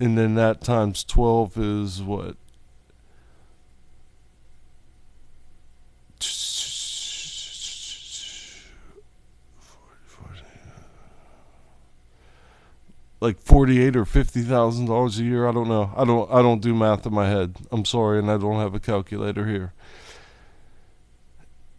and 0.00 0.16
then 0.16 0.34
that 0.36 0.62
times 0.62 1.04
twelve 1.04 1.58
is 1.58 2.02
what 2.02 2.36
like 13.20 13.40
forty 13.40 13.82
eight 13.82 13.96
or 13.96 14.04
fifty 14.04 14.42
thousand 14.42 14.86
dollars 14.86 15.18
a 15.18 15.24
year. 15.24 15.48
I 15.48 15.52
don't 15.52 15.68
know. 15.68 15.92
I 15.96 16.04
don't 16.04 16.30
I 16.30 16.42
don't 16.42 16.62
do 16.62 16.74
math 16.74 17.06
in 17.06 17.12
my 17.12 17.28
head. 17.28 17.56
I'm 17.70 17.84
sorry, 17.84 18.18
and 18.18 18.30
I 18.30 18.38
don't 18.38 18.60
have 18.60 18.74
a 18.74 18.80
calculator 18.80 19.46
here. 19.46 19.72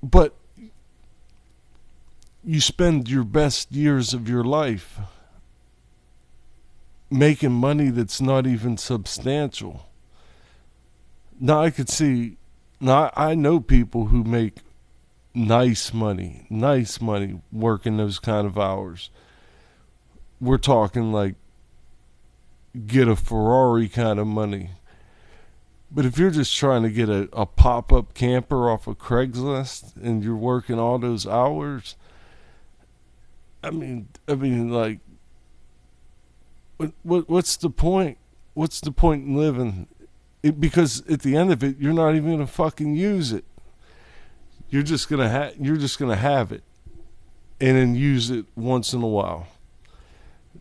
But 0.01 0.36
you 2.43 2.62
spend 2.62 3.10
your 3.10 3.24
best 3.24 3.72
years 3.72 4.13
of 4.13 4.29
your 4.29 4.43
life 4.43 5.00
making 7.10 7.51
money 7.51 7.89
that's 7.89 8.22
not 8.22 8.48
even 8.48 8.77
substantial. 8.77 9.89
Now 11.39 11.62
I 11.62 11.69
could 11.69 11.89
see 11.89 12.38
now 12.79 13.12
I 13.15 13.36
know 13.36 13.60
people 13.60 14.08
who 14.08 14.24
make 14.24 14.58
nice 15.34 15.93
money, 15.93 16.46
nice 16.50 17.01
money 17.01 17.41
working 17.51 17.98
those 17.98 18.19
kind 18.19 18.46
of 18.46 18.58
hours 18.58 19.10
we're 20.41 20.58
talking 20.58 21.12
like 21.12 21.36
get 22.86 23.08
a 23.08 23.15
Ferrari 23.15 23.89
kind 23.89 24.19
of 24.19 24.27
money. 24.27 24.72
But 25.91 26.05
if 26.05 26.17
you're 26.19 26.29
just 26.29 26.55
trying 26.55 26.84
to 26.84 26.89
get 26.89 27.10
a, 27.10 27.27
a 27.34 27.46
pop 27.46 27.91
up 27.91 28.13
camper 28.13 28.69
off 28.69 28.88
of 28.88 29.00
Craigslist 29.00 29.96
and 29.96 30.24
you're 30.24 30.36
working 30.36 30.77
all 30.77 31.00
those 31.00 31.25
hours, 31.25 31.96
I 33.63 33.72
mean, 33.72 34.08
I 34.27 34.36
mean, 34.36 34.72
like, 34.72 35.00
what, 36.77 36.91
what 37.03 37.29
what's 37.29 37.58
the 37.58 37.69
point? 37.69 38.17
What's 38.53 38.79
the 38.79 38.91
point 38.91 39.25
in 39.25 39.36
living? 39.36 39.88
It, 40.43 40.62
because 40.62 41.05
at 41.10 41.22
the 41.22 41.36
end 41.36 41.51
of 41.51 41.63
it, 41.63 41.77
you're 41.79 41.93
not 41.93 42.15
even 42.15 42.31
gonna 42.31 42.48
fucking 42.48 42.96
use 42.96 43.34
it. 43.34 43.43
You're 44.69 44.84
just 44.84 45.10
gonna 45.10 45.27
have 45.27 45.55
you're 45.60 45.77
just 45.77 45.98
gonna 45.98 46.15
have 46.15 46.51
it, 46.51 46.63
and 47.60 47.75
then 47.75 47.96
use 47.96 48.29
it 48.29 48.46
once 48.55 48.93
in 48.93 49.01
a 49.01 49.08
while 49.08 49.48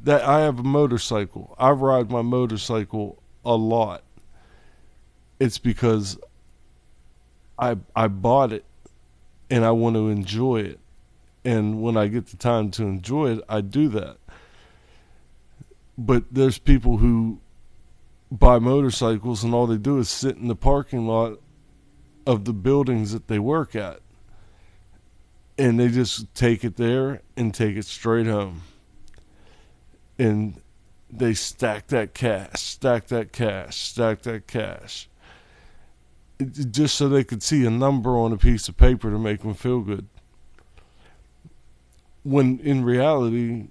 that 0.02 0.22
I 0.22 0.40
have 0.40 0.58
a 0.58 0.62
motorcycle. 0.62 1.54
I 1.58 1.70
ride 1.70 2.10
my 2.10 2.22
motorcycle 2.22 3.22
a 3.44 3.54
lot. 3.56 4.04
It's 5.40 5.58
because 5.58 6.18
I 7.58 7.76
I 7.94 8.08
bought 8.08 8.52
it 8.52 8.64
and 9.50 9.64
I 9.64 9.70
want 9.70 9.96
to 9.96 10.08
enjoy 10.08 10.60
it. 10.60 10.80
And 11.44 11.80
when 11.80 11.96
I 11.96 12.08
get 12.08 12.26
the 12.26 12.36
time 12.36 12.70
to 12.72 12.84
enjoy 12.84 13.36
it, 13.36 13.44
I 13.48 13.60
do 13.60 13.88
that. 13.90 14.18
But 15.96 16.24
there's 16.30 16.58
people 16.58 16.98
who 16.98 17.40
buy 18.30 18.58
motorcycles 18.58 19.42
and 19.42 19.54
all 19.54 19.66
they 19.66 19.78
do 19.78 19.98
is 19.98 20.10
sit 20.10 20.36
in 20.36 20.48
the 20.48 20.56
parking 20.56 21.06
lot 21.06 21.40
of 22.26 22.44
the 22.44 22.52
buildings 22.52 23.12
that 23.12 23.28
they 23.28 23.38
work 23.38 23.74
at. 23.74 24.00
And 25.56 25.80
they 25.80 25.88
just 25.88 26.32
take 26.34 26.62
it 26.64 26.76
there 26.76 27.22
and 27.36 27.54
take 27.54 27.76
it 27.76 27.84
straight 27.84 28.26
home 28.26 28.62
and 30.18 30.60
they 31.10 31.34
stack 31.34 31.86
that 31.88 32.14
cash, 32.14 32.60
stack 32.60 33.06
that 33.08 33.32
cash, 33.32 33.76
stack 33.76 34.22
that 34.22 34.46
cash. 34.46 35.08
just 36.70 36.94
so 36.94 37.08
they 37.08 37.24
could 37.24 37.42
see 37.42 37.64
a 37.64 37.70
number 37.70 38.16
on 38.16 38.32
a 38.32 38.36
piece 38.36 38.68
of 38.68 38.76
paper 38.76 39.10
to 39.10 39.18
make 39.18 39.40
them 39.42 39.54
feel 39.54 39.80
good. 39.80 40.06
When 42.22 42.58
in 42.60 42.84
reality, 42.84 43.68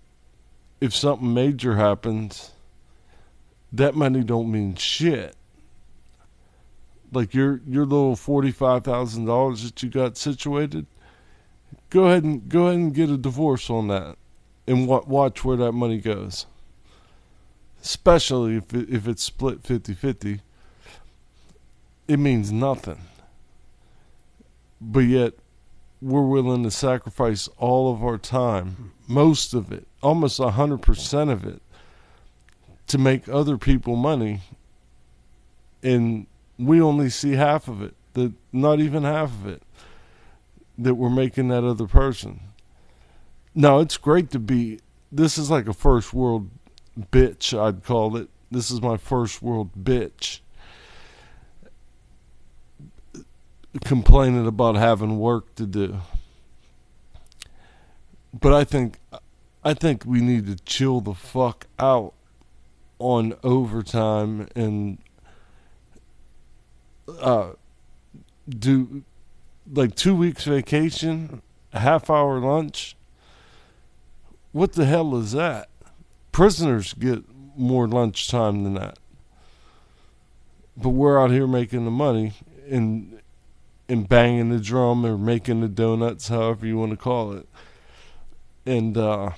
if 0.82 0.96
something 0.96 1.34
major 1.34 1.76
happens, 1.76 2.52
that 3.72 3.96
money 3.96 4.24
don't 4.24 4.52
mean 4.52 4.76
shit. 4.76 5.36
Like 7.12 7.34
your 7.34 7.62
your 7.68 7.86
little 7.86 8.16
forty 8.16 8.52
five 8.52 8.84
thousand 8.84 9.26
dollars 9.26 9.64
that 9.64 9.82
you 9.82 9.90
got 9.90 10.18
situated, 10.18 10.88
go 11.90 12.06
ahead 12.06 12.24
and 12.24 12.50
go 12.50 12.68
ahead 12.68 12.80
and 12.80 12.94
get 12.94 13.10
a 13.10 13.18
divorce 13.18 13.70
on 13.70 13.88
that, 13.88 14.18
and 14.68 14.88
wa- 14.88 15.04
watch 15.08 15.44
where 15.44 15.58
that 15.58 15.72
money 15.72 16.00
goes. 16.00 16.46
Especially 17.82 18.58
if 18.58 18.74
it, 18.74 18.90
if 18.90 19.08
it's 19.08 19.24
split 19.24 19.64
50-50, 19.64 20.42
it 22.08 22.20
means 22.20 22.52
nothing. 22.52 23.00
But 24.80 25.02
yet, 25.02 25.34
we're 26.02 26.26
willing 26.26 26.64
to 26.64 26.72
sacrifice 26.72 27.48
all 27.58 27.92
of 27.92 28.04
our 28.04 28.18
time, 28.18 28.92
most 29.08 29.54
of 29.54 29.72
it, 29.72 29.88
almost 30.04 30.40
a 30.40 30.52
hundred 30.52 30.82
percent 30.82 31.30
of 31.30 31.44
it, 31.46 31.62
to 32.88 32.98
make 32.98 33.28
other 33.28 33.58
people 33.58 33.96
money, 33.96 34.42
and 35.82 36.28
we 36.60 36.82
only 36.82 37.10
see 37.10 37.34
half 37.34 37.68
of 37.68 37.82
it. 37.82 37.94
Not 38.52 38.80
even 38.80 39.04
half 39.04 39.30
of 39.30 39.48
it 39.48 39.62
that 40.78 40.96
we're 40.96 41.10
making 41.10 41.50
that 41.50 41.64
other 41.64 41.88
person. 41.88 42.40
Now 43.58 43.80
it's 43.80 43.98
great 43.98 44.30
to 44.32 44.40
be. 44.40 44.82
This 45.12 45.40
is 45.40 45.50
like 45.50 45.68
a 45.68 45.74
first 45.74 46.14
world 46.14 46.52
bitch. 47.12 47.60
I'd 47.60 47.84
call 47.84 48.16
it. 48.16 48.30
This 48.52 48.70
is 48.70 48.84
my 48.84 48.98
first 48.98 49.42
world 49.42 49.72
bitch. 49.84 50.42
Complaining 53.84 54.46
about 54.46 54.76
having 54.76 55.18
work 55.18 55.56
to 55.56 55.66
do. 55.66 55.98
But 58.32 58.54
I 58.54 58.64
think 58.64 59.00
I 59.64 59.74
think 59.74 60.06
we 60.06 60.22
need 60.22 60.46
to 60.46 60.64
chill 60.64 61.02
the 61.02 61.16
fuck 61.16 61.66
out 61.80 62.14
on 63.00 63.34
overtime 63.42 64.48
and 64.56 65.00
uh 67.20 67.54
do 68.48 69.04
like 69.74 69.96
two 69.96 70.16
weeks 70.16 70.44
vacation, 70.44 71.42
a 71.74 71.80
half 71.80 72.12
hour 72.12 72.40
lunch. 72.40 72.97
What 74.58 74.74
the 74.74 74.86
hell 74.86 75.16
is 75.16 75.34
that? 75.34 75.70
Prisoners 76.32 76.94
get 76.94 77.24
more 77.56 77.88
lunch 77.88 78.28
time 78.28 78.64
than 78.64 78.74
that. 78.74 78.98
But 80.76 80.90
we're 80.90 81.22
out 81.22 81.30
here 81.30 81.46
making 81.46 81.86
the 81.86 81.92
money 81.92 82.34
and 82.68 83.22
and 83.88 84.10
banging 84.10 84.50
the 84.50 84.58
drum 84.58 85.06
or 85.06 85.16
making 85.16 85.62
the 85.62 85.68
donuts, 85.68 86.30
however 86.30 86.66
you 86.66 86.76
want 86.76 86.90
to 86.90 86.98
call 86.98 87.34
it. 87.34 87.48
And 88.66 88.98
uh 88.98 89.30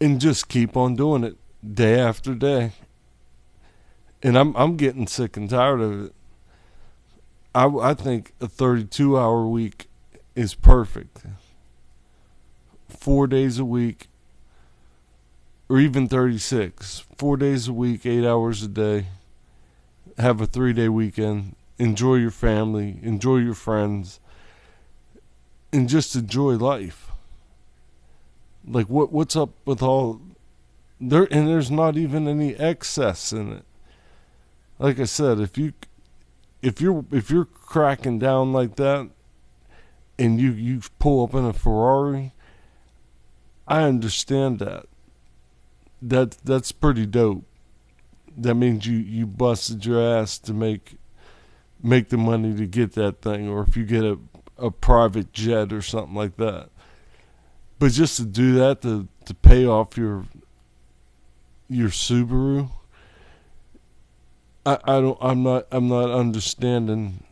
and 0.00 0.22
just 0.22 0.48
keep 0.48 0.74
on 0.74 0.96
doing 0.96 1.22
it 1.22 1.36
day 1.74 2.00
after 2.00 2.34
day. 2.34 2.72
And 4.22 4.38
I'm 4.38 4.56
I'm 4.56 4.78
getting 4.78 5.06
sick 5.06 5.36
and 5.36 5.50
tired 5.50 5.82
of 5.82 6.06
it. 6.06 6.14
I 7.54 7.66
I 7.66 7.92
think 7.92 8.32
a 8.40 8.48
32 8.48 9.18
hour 9.18 9.46
week 9.46 9.90
is 10.34 10.54
perfect. 10.54 11.26
4 13.02 13.26
days 13.26 13.58
a 13.58 13.64
week 13.64 14.06
or 15.68 15.80
even 15.80 16.06
36. 16.06 17.04
4 17.18 17.36
days 17.36 17.66
a 17.66 17.72
week, 17.72 18.06
8 18.06 18.24
hours 18.24 18.62
a 18.62 18.68
day. 18.68 19.06
Have 20.18 20.40
a 20.40 20.46
3-day 20.46 20.88
weekend. 20.88 21.56
Enjoy 21.78 22.14
your 22.14 22.30
family, 22.30 23.00
enjoy 23.02 23.38
your 23.38 23.54
friends, 23.54 24.20
and 25.72 25.88
just 25.88 26.14
enjoy 26.14 26.52
life. 26.52 27.10
Like 28.64 28.88
what 28.88 29.10
what's 29.10 29.34
up 29.34 29.50
with 29.64 29.82
all 29.82 30.20
there 31.00 31.26
and 31.32 31.48
there's 31.48 31.72
not 31.72 31.96
even 31.96 32.28
any 32.28 32.54
excess 32.54 33.32
in 33.32 33.52
it. 33.52 33.64
Like 34.78 35.00
I 35.00 35.06
said, 35.06 35.40
if 35.40 35.58
you 35.58 35.72
if 36.60 36.80
you're 36.80 37.04
if 37.10 37.32
you're 37.32 37.46
cracking 37.46 38.20
down 38.20 38.52
like 38.52 38.76
that 38.76 39.10
and 40.20 40.40
you 40.40 40.52
you 40.52 40.82
pull 41.00 41.24
up 41.24 41.34
in 41.34 41.44
a 41.44 41.52
Ferrari, 41.52 42.32
I 43.72 43.84
understand 43.84 44.58
that. 44.58 44.84
That 46.02 46.32
that's 46.44 46.72
pretty 46.72 47.06
dope. 47.06 47.44
That 48.36 48.54
means 48.54 48.84
you 48.84 48.98
you 48.98 49.26
busted 49.26 49.86
your 49.86 49.98
ass 49.98 50.38
to 50.40 50.52
make 50.52 50.98
make 51.82 52.10
the 52.10 52.18
money 52.18 52.54
to 52.54 52.66
get 52.66 52.92
that 52.92 53.22
thing 53.22 53.48
or 53.48 53.62
if 53.62 53.74
you 53.74 53.86
get 53.86 54.04
a 54.04 54.18
a 54.58 54.70
private 54.70 55.32
jet 55.32 55.72
or 55.72 55.80
something 55.80 56.14
like 56.14 56.36
that. 56.36 56.68
But 57.78 57.92
just 57.92 58.18
to 58.18 58.26
do 58.26 58.52
that 58.56 58.82
to 58.82 59.08
to 59.24 59.34
pay 59.34 59.64
off 59.64 59.96
your 59.96 60.26
your 61.70 61.88
Subaru, 61.88 62.68
I, 64.66 64.74
I 64.84 65.00
don't 65.00 65.16
I'm 65.22 65.42
not 65.42 65.66
I'm 65.72 65.88
not 65.88 66.10
understanding 66.10 67.24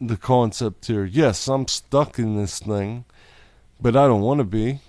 the 0.00 0.16
concept 0.16 0.86
here. 0.86 1.04
Yes, 1.04 1.48
I'm 1.48 1.68
stuck 1.68 2.18
in 2.18 2.34
this 2.34 2.60
thing, 2.60 3.04
but 3.78 3.94
I 3.94 4.06
don't 4.06 4.22
want 4.22 4.38
to 4.38 4.44
be. 4.44 4.80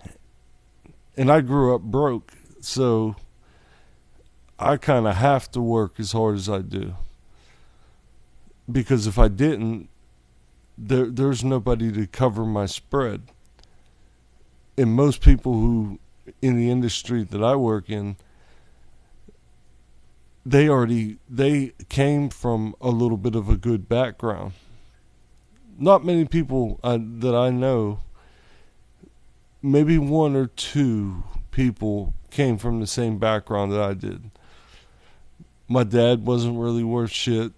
And 1.17 1.31
I 1.31 1.41
grew 1.41 1.73
up 1.73 1.81
broke, 1.81 2.33
so 2.61 3.15
I 4.59 4.77
kind 4.77 5.07
of 5.07 5.15
have 5.15 5.49
to 5.51 5.61
work 5.61 5.99
as 5.99 6.11
hard 6.11 6.35
as 6.35 6.47
I 6.47 6.59
do. 6.59 6.93
Because 8.71 9.07
if 9.07 9.17
I 9.17 9.27
didn't, 9.27 9.89
there 10.77 11.07
there's 11.07 11.43
nobody 11.43 11.91
to 11.91 12.05
cover 12.05 12.45
my 12.45 12.67
spread. 12.67 13.23
And 14.77 14.93
most 14.93 15.21
people 15.21 15.53
who 15.53 15.99
in 16.41 16.55
the 16.55 16.69
industry 16.69 17.23
that 17.23 17.43
I 17.43 17.55
work 17.55 17.89
in 17.89 18.17
they 20.47 20.69
already 20.69 21.17
they 21.29 21.73
came 21.89 22.29
from 22.29 22.73
a 22.79 22.89
little 22.89 23.17
bit 23.17 23.35
of 23.35 23.49
a 23.49 23.57
good 23.57 23.89
background. 23.89 24.53
Not 25.77 26.05
many 26.05 26.25
people 26.25 26.79
uh, 26.83 26.97
that 27.19 27.35
I 27.35 27.49
know, 27.49 27.99
maybe 29.61 29.97
one 29.97 30.35
or 30.35 30.47
two 30.47 31.23
people 31.51 32.13
came 32.31 32.57
from 32.57 32.79
the 32.79 32.87
same 32.87 33.17
background 33.17 33.71
that 33.71 33.81
I 33.81 33.93
did. 33.93 34.31
My 35.67 35.83
dad 35.83 36.25
wasn't 36.25 36.59
really 36.59 36.83
worth 36.83 37.11
shit. 37.11 37.51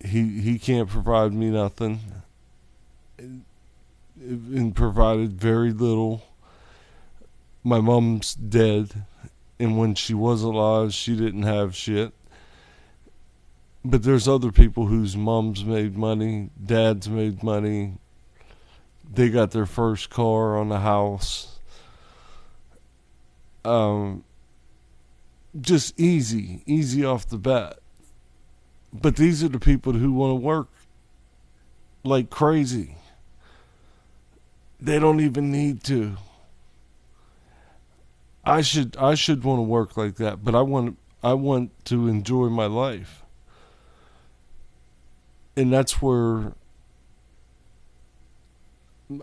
He 0.00 0.40
he 0.40 0.58
can't 0.58 0.88
provide 0.88 1.32
me 1.32 1.50
nothing. 1.50 2.00
And 4.18 4.74
provided 4.74 5.40
very 5.40 5.72
little. 5.72 6.24
My 7.62 7.80
mom's 7.80 8.34
dead 8.34 9.04
and 9.58 9.78
when 9.78 9.94
she 9.94 10.14
was 10.14 10.42
alive, 10.42 10.92
she 10.92 11.16
didn't 11.16 11.44
have 11.44 11.74
shit. 11.74 12.12
But 13.84 14.02
there's 14.02 14.28
other 14.28 14.52
people 14.52 14.86
whose 14.86 15.16
moms 15.16 15.64
made 15.64 15.96
money, 15.96 16.50
dads 16.62 17.08
made 17.08 17.42
money. 17.42 17.94
They 19.12 19.28
got 19.28 19.52
their 19.52 19.66
first 19.66 20.10
car 20.10 20.58
on 20.58 20.68
the 20.68 20.80
house. 20.80 21.58
Um, 23.64 24.24
just 25.60 25.98
easy, 25.98 26.62
easy 26.66 27.04
off 27.04 27.28
the 27.28 27.38
bat. 27.38 27.78
But 28.92 29.16
these 29.16 29.42
are 29.42 29.48
the 29.48 29.58
people 29.58 29.92
who 29.92 30.12
want 30.12 30.30
to 30.32 30.34
work 30.36 30.68
like 32.04 32.30
crazy. 32.30 32.96
They 34.80 34.98
don't 34.98 35.20
even 35.20 35.50
need 35.50 35.82
to. 35.84 36.16
I 38.44 38.62
should 38.62 38.96
I 38.96 39.14
should 39.14 39.42
want 39.42 39.58
to 39.58 39.62
work 39.62 39.96
like 39.96 40.16
that, 40.16 40.44
but 40.44 40.54
I 40.54 40.62
want 40.62 40.98
I 41.22 41.34
want 41.34 41.72
to 41.86 42.06
enjoy 42.06 42.48
my 42.48 42.66
life. 42.66 43.24
And 45.56 45.72
that's 45.72 46.00
where 46.00 46.52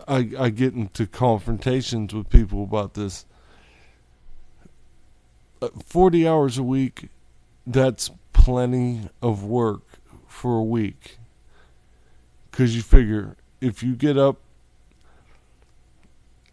I 0.08 0.30
I 0.38 0.48
get 0.50 0.74
into 0.74 1.06
confrontations 1.06 2.14
with 2.14 2.30
people 2.30 2.62
about 2.62 2.94
this. 2.94 3.26
Uh, 5.60 5.68
40 5.86 6.26
hours 6.26 6.58
a 6.58 6.62
week 6.62 7.08
that's 7.66 8.10
plenty 8.32 9.08
of 9.22 9.44
work 9.44 9.82
for 10.26 10.58
a 10.58 10.62
week. 10.62 11.18
Cuz 12.50 12.74
you 12.76 12.82
figure 12.82 13.36
if 13.60 13.82
you 13.82 13.94
get 13.94 14.16
up 14.16 14.38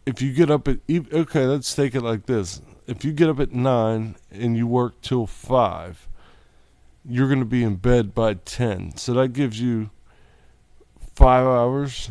if 0.06 0.22
you 0.22 0.34
get 0.34 0.50
up 0.50 0.68
at 0.68 0.80
okay, 0.90 1.46
let's 1.46 1.74
take 1.74 1.96
it 1.96 2.02
like 2.02 2.26
this. 2.26 2.62
If 2.88 3.06
you 3.06 3.14
get 3.14 3.30
up 3.30 3.40
at 3.40 3.54
nine 3.54 4.16
and 4.32 4.58
you 4.58 4.68
work 4.68 5.00
till 5.02 5.28
five, 5.28 6.08
you're 7.06 7.28
going 7.28 7.40
to 7.40 7.46
be 7.46 7.64
in 7.64 7.76
bed 7.76 8.14
by 8.14 8.34
ten. 8.34 8.98
So 8.98 9.14
that 9.14 9.30
gives 9.30 9.62
you 9.62 9.92
five 11.16 11.46
hours 11.46 12.10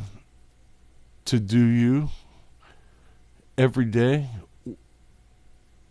to 1.31 1.39
do 1.39 1.65
you 1.65 2.09
every 3.57 3.85
day, 3.85 4.29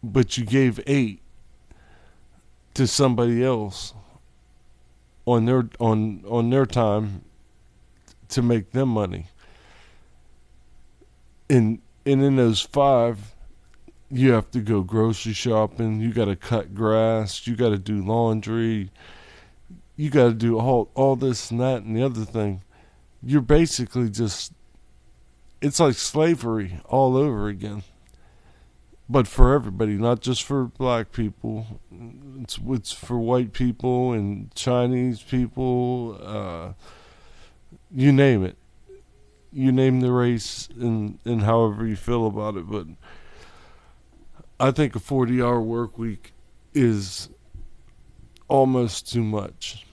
but 0.04 0.38
you 0.38 0.44
gave 0.44 0.82
eight 0.86 1.22
to 2.74 2.86
somebody 2.86 3.42
else 3.42 3.94
on 5.26 5.46
their 5.46 5.70
on 5.80 6.26
on 6.28 6.50
their 6.50 6.66
time 6.66 7.24
to 8.28 8.42
make 8.42 8.72
them 8.72 8.90
money. 8.90 9.28
And 11.50 11.80
and 12.06 12.22
in 12.22 12.36
those 12.36 12.60
five, 12.60 13.34
you 14.12 14.34
have 14.34 14.52
to 14.52 14.60
go 14.60 14.82
grocery 14.82 15.32
shopping, 15.32 16.02
you 16.02 16.12
got 16.12 16.26
to 16.26 16.36
cut 16.36 16.76
grass, 16.76 17.48
you 17.48 17.56
got 17.56 17.70
to 17.70 17.78
do 17.78 18.04
laundry, 18.04 18.92
you 19.96 20.10
got 20.10 20.26
to 20.26 20.34
do 20.34 20.60
all 20.60 20.92
all 20.96 21.16
this 21.16 21.50
and 21.50 21.62
that 21.62 21.84
and 21.84 21.96
the 21.96 22.04
other 22.04 22.26
thing. 22.26 22.62
You're 23.24 23.40
basically 23.40 24.10
just 24.10 24.52
it's 25.62 25.80
like 25.80 25.96
slavery 25.96 26.80
all 26.86 27.18
over 27.18 27.48
again. 27.48 27.84
But 29.08 29.28
for 29.28 29.54
everybody, 29.54 29.94
not 29.94 30.22
just 30.22 30.44
for 30.44 30.66
black 30.66 31.12
people. 31.12 31.82
It's 32.42 32.60
it's 32.68 32.92
for 32.92 33.18
white 33.18 33.54
people 33.54 34.14
and 34.14 34.54
Chinese 34.54 35.22
people, 35.22 36.20
uh, 36.24 36.74
you 37.92 38.12
name 38.12 38.44
it. 38.44 38.56
You 39.52 39.72
name 39.72 40.02
the 40.02 40.12
race 40.12 40.70
and 40.80 41.18
and 41.26 41.42
however 41.42 41.88
you 41.88 41.96
feel 41.96 42.28
about 42.28 42.56
it, 42.56 42.70
but 42.70 42.86
I 44.60 44.72
think 44.72 44.96
a 44.96 45.00
40 45.00 45.42
hour 45.42 45.60
work 45.60 45.98
week 45.98 46.34
is 46.74 47.30
almost 48.48 49.12
too 49.12 49.24
much 49.24 49.88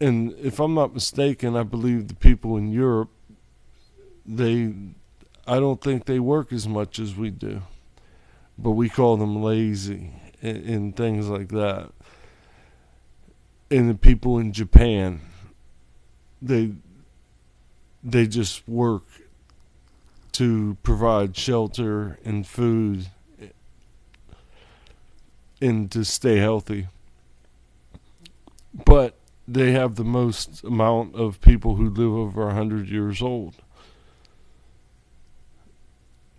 and 0.00 0.34
if 0.38 0.60
I'm 0.60 0.74
not 0.74 0.92
mistaken, 0.92 1.56
I 1.56 1.62
believe 1.62 2.08
the 2.08 2.14
people 2.14 2.56
in 2.56 2.72
Europe, 2.72 3.10
they, 4.26 4.72
I 5.46 5.58
don't 5.58 5.80
think 5.80 6.06
they 6.06 6.18
work 6.18 6.52
as 6.52 6.66
much 6.66 6.98
as 6.98 7.14
we 7.14 7.30
do, 7.30 7.62
but 8.58 8.72
we 8.72 8.88
call 8.88 9.16
them 9.16 9.42
lazy 9.42 10.12
and, 10.42 10.56
and 10.64 10.96
things 10.96 11.28
like 11.28 11.48
that. 11.48 11.90
And 13.70 13.90
the 13.90 13.94
people 13.94 14.38
in 14.38 14.52
Japan, 14.52 15.20
they, 16.40 16.72
they 18.02 18.26
just 18.26 18.66
work 18.68 19.04
to 20.32 20.76
provide 20.82 21.36
shelter 21.36 22.18
and 22.24 22.46
food 22.46 23.06
and 25.60 25.90
to 25.92 26.04
stay 26.04 26.38
healthy. 26.38 26.88
But 28.84 29.16
they 29.46 29.72
have 29.72 29.94
the 29.94 30.04
most 30.04 30.64
amount 30.64 31.14
of 31.14 31.40
people 31.40 31.76
who 31.76 31.88
live 31.88 32.12
over 32.12 32.48
a 32.48 32.54
hundred 32.54 32.88
years 32.88 33.22
old. 33.22 33.54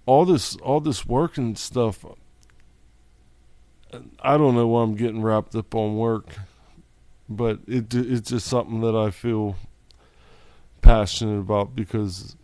All 0.06 0.26
this, 0.26 0.56
all 0.58 0.80
this 0.80 1.06
work 1.06 1.38
and 1.38 1.58
stuff. 1.58 2.06
I 4.20 4.38
don't 4.38 4.56
know 4.56 4.68
why 4.68 4.84
I'm 4.84 4.96
getting 4.96 5.22
wrapped 5.22 5.56
up 5.56 5.74
on 5.74 5.98
work, 5.98 6.36
but 7.30 7.60
it 7.68 7.94
it's 7.94 8.30
just 8.30 8.48
something 8.48 8.82
that 8.82 8.96
I 8.96 9.12
feel 9.12 9.56
passionate 10.82 11.40
about 11.40 11.76
because 11.76 12.36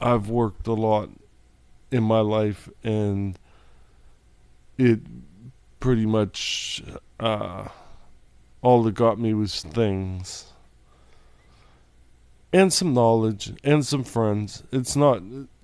I've 0.00 0.28
worked 0.28 0.66
a 0.66 0.74
lot 0.74 1.10
in 1.90 2.02
my 2.02 2.20
life 2.20 2.68
and 2.82 3.38
it 4.78 5.00
pretty 5.80 6.06
much 6.06 6.82
uh, 7.18 7.68
all 8.62 8.82
that 8.84 8.94
got 8.94 9.18
me 9.18 9.34
was 9.34 9.62
things 9.62 10.52
and 12.52 12.72
some 12.72 12.94
knowledge 12.94 13.52
and 13.64 13.84
some 13.84 14.04
friends. 14.04 14.62
It's 14.70 14.94
not 14.94 15.22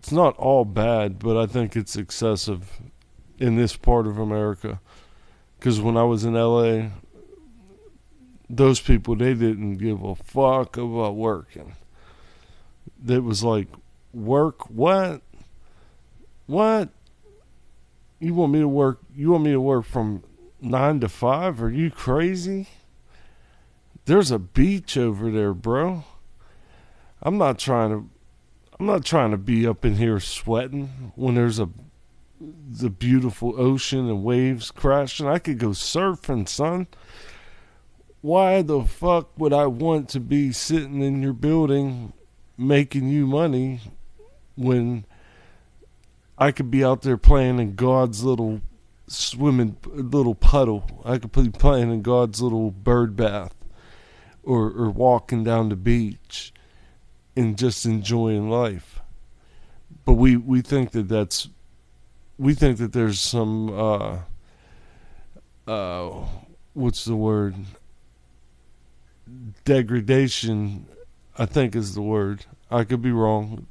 it's 0.09 0.13
not 0.15 0.39
all 0.39 0.65
bad, 0.65 1.19
but 1.19 1.37
I 1.37 1.45
think 1.45 1.77
it's 1.77 1.95
excessive 1.95 2.81
in 3.37 3.57
this 3.57 3.77
part 3.77 4.07
of 4.07 4.17
America. 4.17 4.81
Because 5.59 5.83
when 5.83 5.99
I 5.99 6.05
was 6.05 6.25
in 6.25 6.33
LA, 6.33 6.89
those 8.49 8.81
people 8.81 9.17
they 9.17 9.35
didn't 9.35 9.75
give 9.75 10.03
a 10.03 10.15
fuck 10.15 10.79
about 10.79 11.15
working. 11.15 11.77
It 13.07 13.23
was 13.23 13.45
like, 13.45 13.69
work 14.15 14.71
what? 14.71 15.21
What? 16.47 16.89
You 18.19 18.33
want 18.33 18.53
me 18.53 18.61
to 18.61 18.69
work? 18.69 19.01
You 19.15 19.33
want 19.33 19.45
me 19.45 19.53
to 19.53 19.61
work 19.61 19.85
from 19.85 20.23
nine 20.59 21.01
to 21.01 21.11
five? 21.11 21.63
Are 21.63 21.69
you 21.69 21.91
crazy? 21.91 22.67
There's 24.07 24.31
a 24.31 24.39
beach 24.39 24.97
over 24.97 25.31
there, 25.31 25.53
bro. 25.53 26.05
I'm 27.21 27.37
not 27.37 27.59
trying 27.59 27.91
to 27.91 28.18
I'm 28.79 28.87
not 28.87 29.05
trying 29.05 29.33
to 29.33 29.37
be 29.37 29.67
up 29.67 29.85
in 29.85 29.97
here 29.97 30.21
sweating 30.21 31.13
when 31.17 31.35
there's 31.35 31.59
a 31.59 31.69
the 32.41 32.91
beautiful 32.91 33.61
ocean 33.61 34.09
and 34.09 34.23
waves 34.23 34.71
crashing. 34.71 35.27
I 35.27 35.41
could 35.41 35.59
go 35.59 35.71
surfing, 35.71 36.49
son. 36.49 36.87
Why 38.21 38.63
the 38.63 38.85
fuck 38.85 39.37
would 39.37 39.53
I 39.53 39.67
want 39.67 40.09
to 40.11 40.21
be 40.21 40.53
sitting 40.53 41.03
in 41.03 41.21
your 41.21 41.33
building 41.33 42.13
making 42.57 43.09
you 43.09 43.27
money 43.27 43.81
when 44.57 45.05
I 46.37 46.53
could 46.53 46.71
be 46.71 46.85
out 46.85 47.03
there 47.03 47.17
playing 47.17 47.59
in 47.59 47.75
God's 47.75 48.23
little 48.23 48.61
swimming 49.09 49.77
little 49.87 50.37
puddle? 50.37 51.03
I 51.05 51.19
could 51.19 51.33
be 51.33 51.51
playing 51.51 51.93
in 51.93 52.03
God's 52.03 52.41
little 52.41 52.71
bird 52.71 53.17
bath 53.17 53.57
or, 54.45 54.71
or 54.71 54.91
walking 54.91 55.43
down 55.43 55.69
the 55.69 55.77
beach 55.77 56.53
and 57.39 57.57
just 57.57 57.87
enjoying 57.87 58.51
life. 58.51 59.01
But 60.05 60.15
we, 60.15 60.37
we 60.37 60.61
think 60.61 60.91
that 60.91 61.09
that's 61.09 61.49
we 62.37 62.55
think 62.55 62.79
that 62.79 62.93
there's 62.93 63.21
some 63.21 63.71
uh, 63.71 64.19
uh, 65.71 66.27
what's 66.75 67.05
the 67.05 67.15
word 67.15 67.55
degradation 69.65 70.87
I 71.39 71.47
think 71.47 71.77
is 71.77 71.95
the 71.95 72.03
word. 72.03 72.47
I 72.71 72.83
could 72.83 73.03
be 73.03 73.13
wrong. 73.13 73.67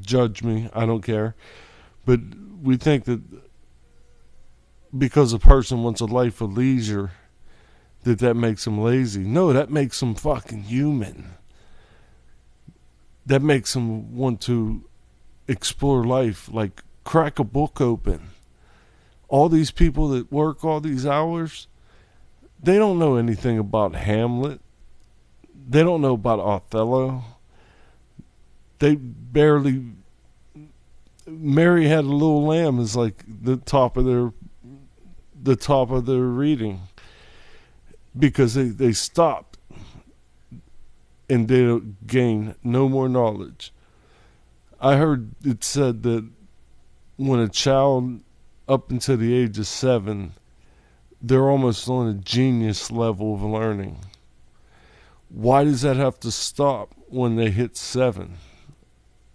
Judge 0.00 0.42
me. 0.42 0.68
I 0.74 0.84
don't 0.84 1.02
care. 1.02 1.36
But 2.04 2.20
we 2.60 2.76
think 2.76 3.04
that 3.04 3.20
because 4.96 5.32
a 5.32 5.38
person 5.38 5.84
wants 5.84 6.00
a 6.00 6.06
life 6.06 6.40
of 6.40 6.56
leisure 6.56 7.12
that 8.02 8.18
that 8.18 8.34
makes 8.34 8.64
them 8.64 8.80
lazy. 8.80 9.20
No, 9.20 9.52
that 9.52 9.70
makes 9.70 10.00
them 10.00 10.16
fucking 10.16 10.64
human. 10.64 11.37
That 13.28 13.42
makes 13.42 13.74
them 13.74 14.16
want 14.16 14.40
to 14.42 14.84
explore 15.46 16.04
life, 16.04 16.48
like 16.52 16.82
crack 17.04 17.38
a 17.38 17.44
book 17.44 17.80
open. 17.80 18.30
All 19.28 19.48
these 19.48 19.70
people 19.70 20.08
that 20.08 20.30
work 20.30 20.62
all 20.62 20.80
these 20.80 21.06
hours, 21.06 21.68
they 22.62 22.76
don't 22.76 22.98
know 22.98 23.16
anything 23.16 23.58
about 23.58 23.94
Hamlet. 23.94 24.60
They 25.68 25.82
don't 25.82 26.02
know 26.02 26.14
about 26.14 26.40
Othello. 26.40 27.24
They 28.78 28.94
barely. 28.94 29.84
Mary 31.26 31.88
had 31.88 32.04
a 32.04 32.08
little 32.08 32.44
lamb 32.44 32.78
is 32.78 32.94
like 32.94 33.24
the 33.26 33.56
top 33.56 33.96
of 33.96 34.04
their, 34.04 34.32
the 35.42 35.56
top 35.56 35.90
of 35.90 36.04
their 36.04 36.22
reading 36.22 36.80
because 38.18 38.54
they, 38.54 38.68
they 38.68 38.92
stopped 38.92 39.47
and 41.28 41.48
they 41.48 41.78
gain 42.06 42.54
no 42.62 42.88
more 42.88 43.08
knowledge. 43.08 43.72
I 44.80 44.96
heard 44.96 45.32
it 45.44 45.64
said 45.64 46.02
that 46.04 46.28
when 47.16 47.40
a 47.40 47.48
child 47.48 48.22
up 48.68 48.90
until 48.90 49.16
the 49.16 49.34
age 49.34 49.58
of 49.58 49.66
seven, 49.66 50.32
they're 51.20 51.50
almost 51.50 51.88
on 51.88 52.08
a 52.08 52.14
genius 52.14 52.90
level 52.90 53.34
of 53.34 53.42
learning. 53.42 53.98
Why 55.28 55.64
does 55.64 55.82
that 55.82 55.96
have 55.96 56.20
to 56.20 56.30
stop 56.30 56.94
when 57.08 57.36
they 57.36 57.50
hit 57.50 57.76
seven? 57.76 58.38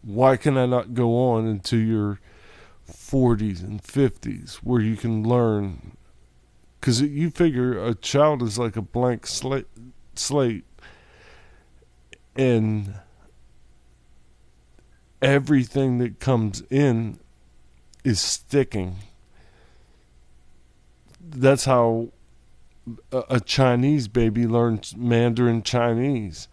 Why 0.01 0.37
can 0.37 0.57
I 0.57 0.65
not 0.65 0.93
go 0.93 1.15
on 1.31 1.47
into 1.47 1.77
your 1.77 2.19
40s 2.89 3.63
and 3.63 3.81
50s 3.81 4.55
where 4.55 4.81
you 4.81 4.95
can 4.95 5.23
learn 5.23 5.97
because 6.79 7.01
you 7.01 7.29
figure 7.29 7.81
a 7.81 7.95
child 7.95 8.41
is 8.41 8.59
like 8.59 8.75
a 8.75 8.81
blank 8.81 9.25
slate, 9.25 9.67
slate, 10.15 10.65
and 12.35 12.95
everything 15.21 15.99
that 15.99 16.19
comes 16.19 16.61
in 16.69 17.19
is 18.03 18.19
sticking. 18.19 18.97
That's 21.21 21.65
how 21.65 22.09
a, 23.11 23.23
a 23.29 23.39
Chinese 23.39 24.07
baby 24.07 24.45
learns 24.45 24.95
Mandarin 24.95 25.63
Chinese, 25.63 26.47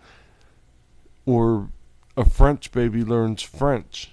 or 1.26 1.68
a 2.16 2.24
French 2.24 2.70
baby 2.72 3.04
learns 3.04 3.42
French 3.42 4.12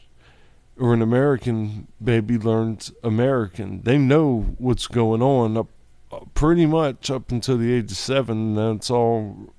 or 0.79 0.93
an 0.93 1.01
American 1.01 1.87
baby 2.03 2.37
learns 2.37 2.91
American. 3.03 3.81
They 3.83 3.97
know 3.97 4.55
what's 4.57 4.87
going 4.87 5.21
on 5.21 5.57
up 5.57 5.69
pretty 6.33 6.65
much 6.65 7.09
up 7.09 7.31
until 7.31 7.57
the 7.57 7.73
age 7.73 7.91
of 7.91 7.97
seven. 7.97 8.55
That's 8.55 8.89
all 8.89 9.53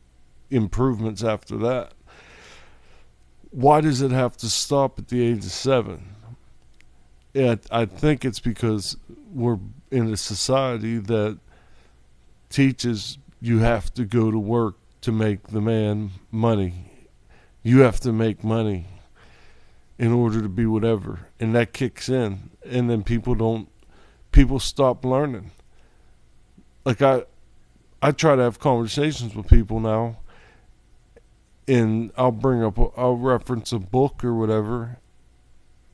improvements 0.50 1.22
after 1.22 1.56
that. 1.58 1.92
Why 3.50 3.80
does 3.80 4.02
it 4.02 4.10
have 4.10 4.36
to 4.38 4.50
stop 4.50 4.98
at 4.98 5.08
the 5.08 5.22
age 5.22 5.44
of 5.44 5.52
seven? 5.52 6.14
It, 7.34 7.66
I 7.70 7.86
think 7.86 8.24
it's 8.24 8.40
because 8.40 8.96
we're 9.32 9.58
in 9.90 10.12
a 10.12 10.16
society 10.16 10.98
that 10.98 11.38
teaches 12.50 13.18
you 13.40 13.58
have 13.60 13.92
to 13.94 14.04
go 14.04 14.30
to 14.30 14.38
work 14.38 14.76
to 15.02 15.12
make 15.12 15.48
the 15.48 15.60
man 15.60 16.10
money. 16.30 16.92
You 17.62 17.80
have 17.80 18.00
to 18.00 18.12
make 18.12 18.42
money 18.42 18.86
in 19.98 20.12
order 20.12 20.42
to 20.42 20.48
be 20.48 20.66
whatever. 20.66 21.20
And 21.38 21.54
that 21.54 21.72
kicks 21.72 22.08
in. 22.08 22.50
And 22.64 22.88
then 22.88 23.02
people 23.02 23.34
don't, 23.34 23.68
people 24.32 24.58
stop 24.58 25.04
learning. 25.04 25.50
Like 26.84 27.02
I, 27.02 27.24
I 28.00 28.12
try 28.12 28.36
to 28.36 28.42
have 28.42 28.58
conversations 28.58 29.34
with 29.34 29.48
people 29.48 29.80
now 29.80 30.18
and 31.68 32.10
I'll 32.16 32.32
bring 32.32 32.64
up, 32.64 32.78
I'll 32.98 33.16
reference 33.16 33.72
a 33.72 33.78
book 33.78 34.24
or 34.24 34.34
whatever, 34.34 34.98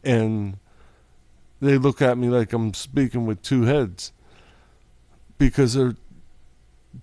and 0.04 0.56
they 1.60 1.76
look 1.76 2.00
at 2.00 2.16
me 2.16 2.28
like 2.28 2.52
I'm 2.52 2.72
speaking 2.72 3.26
with 3.26 3.42
two 3.42 3.62
heads 3.62 4.12
because 5.37 5.74
they're 5.74 5.96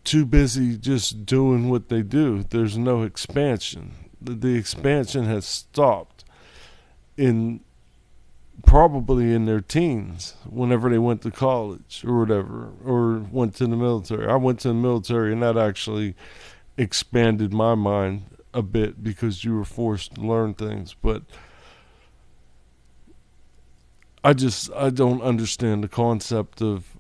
too 0.06 0.26
busy 0.26 0.78
just 0.78 1.26
doing 1.26 1.70
what 1.70 1.90
they 1.90 2.02
do. 2.02 2.44
There's 2.44 2.78
no 2.78 3.04
expansion. 3.04 3.94
The, 4.22 4.34
the 4.34 4.56
expansion 4.56 5.26
has 5.26 5.46
stopped 5.46 6.24
in 7.18 7.60
probably 8.64 9.34
in 9.34 9.46
their 9.46 9.60
teens 9.60 10.36
whenever 10.48 10.90
they 10.90 11.00
went 11.00 11.24
to 11.24 11.32
college 11.32 12.04
or 12.06 12.20
whatever 12.20 12.72
or 12.86 13.26
went 13.32 13.56
to 13.56 13.68
the 13.68 13.76
military. 13.76 14.28
I 14.28 14.36
went 14.36 14.60
to 14.62 14.70
the 14.70 14.74
military 14.74 15.34
and 15.34 15.42
that 15.42 15.58
actually 15.58 16.16
expanded 16.78 17.52
my 17.52 17.76
mind 17.76 18.24
a 18.54 18.62
bit 18.62 19.04
because 19.04 19.44
you 19.44 19.56
were 19.56 19.66
forced 19.66 20.16
to 20.16 20.22
learn 20.22 20.54
things, 20.54 20.96
but 21.02 21.24
I 24.24 24.34
just 24.34 24.72
I 24.74 24.90
don't 24.90 25.22
understand 25.22 25.84
the 25.84 25.88
concept 25.88 26.62
of 26.62 26.98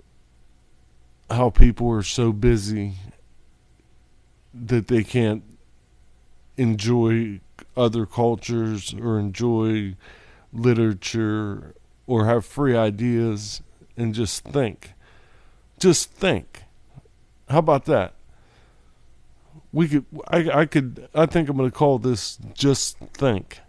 how 1.30 1.50
people 1.50 1.90
are 1.92 2.04
so 2.04 2.32
busy 2.32 2.94
that 4.54 4.88
they 4.88 5.04
can't 5.04 5.44
enjoy 6.58 7.40
other 7.78 8.06
cultures 8.06 8.94
or 8.94 9.20
enjoy 9.20 9.96
literature 10.52 11.74
or 12.08 12.26
have 12.26 12.46
free 12.46 12.76
ideas 12.76 13.62
and 13.96 14.14
just 14.14 14.44
think. 14.44 14.94
Just 15.80 16.12
think. 16.12 16.64
How 17.50 17.60
about 17.60 17.86
that? 17.86 18.14
We 19.73 19.88
could 19.88 20.05
I 20.27 20.62
I 20.62 20.65
could 20.65 21.07
I 21.13 21.25
think 21.25 21.49
I'm 21.49 21.57
going 21.57 21.69
to 21.69 21.75
call 21.75 21.99
this 21.99 22.38
just 22.53 22.97
think. 23.13 23.60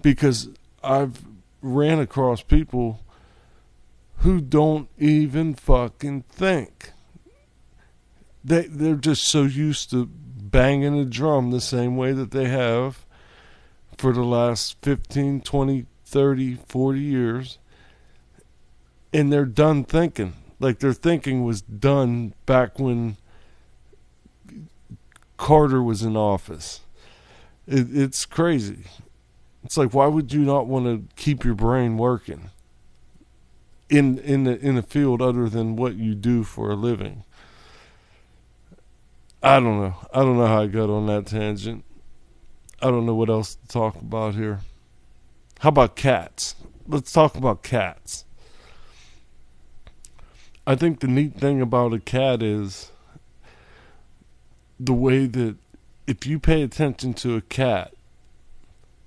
Because 0.00 0.48
I've 0.82 1.22
ran 1.60 2.00
across 2.00 2.42
people 2.42 3.00
who 4.18 4.40
don't 4.40 4.88
even 4.98 5.54
fucking 5.54 6.22
think. 6.22 6.90
They 8.44 8.62
they're 8.66 8.96
just 8.96 9.24
so 9.24 9.44
used 9.44 9.90
to 9.90 10.06
banging 10.06 10.98
a 10.98 11.04
drum 11.04 11.50
the 11.50 11.60
same 11.60 11.96
way 11.96 12.12
that 12.12 12.30
they 12.30 12.48
have 12.48 13.06
for 13.96 14.12
the 14.12 14.24
last 14.24 14.76
15, 14.82 15.40
20, 15.40 15.86
30, 16.04 16.54
40 16.66 17.00
years. 17.00 17.58
And 19.12 19.32
they're 19.32 19.44
done 19.44 19.84
thinking. 19.84 20.34
Like 20.58 20.78
their 20.78 20.92
thinking 20.92 21.44
was 21.44 21.62
done 21.62 22.34
back 22.46 22.78
when 22.78 23.16
Carter 25.42 25.82
was 25.82 26.04
in 26.04 26.16
office. 26.16 26.82
It, 27.66 27.88
it's 27.92 28.24
crazy. 28.24 28.84
It's 29.64 29.76
like 29.76 29.92
why 29.92 30.06
would 30.06 30.32
you 30.32 30.42
not 30.42 30.68
want 30.68 30.86
to 30.86 31.14
keep 31.16 31.44
your 31.44 31.56
brain 31.56 31.98
working 31.98 32.50
in 33.90 34.18
in 34.18 34.44
the 34.44 34.56
in 34.60 34.78
a 34.78 34.82
field 34.82 35.20
other 35.20 35.48
than 35.48 35.74
what 35.74 35.96
you 35.96 36.14
do 36.14 36.44
for 36.44 36.70
a 36.70 36.76
living? 36.76 37.24
I 39.42 39.58
don't 39.58 39.80
know. 39.80 39.96
I 40.14 40.20
don't 40.20 40.38
know 40.38 40.46
how 40.46 40.62
I 40.62 40.68
got 40.68 40.88
on 40.88 41.08
that 41.08 41.26
tangent. 41.26 41.82
I 42.80 42.92
don't 42.92 43.04
know 43.04 43.16
what 43.16 43.28
else 43.28 43.56
to 43.56 43.66
talk 43.66 43.96
about 43.96 44.36
here. 44.36 44.60
How 45.58 45.70
about 45.70 45.96
cats? 45.96 46.54
Let's 46.86 47.10
talk 47.10 47.34
about 47.34 47.64
cats. 47.64 48.24
I 50.68 50.76
think 50.76 51.00
the 51.00 51.08
neat 51.08 51.34
thing 51.34 51.60
about 51.60 51.92
a 51.94 51.98
cat 51.98 52.44
is 52.44 52.91
the 54.84 54.92
way 54.92 55.26
that 55.26 55.56
if 56.06 56.26
you 56.26 56.38
pay 56.38 56.62
attention 56.62 57.14
to 57.14 57.36
a 57.36 57.40
cat, 57.40 57.94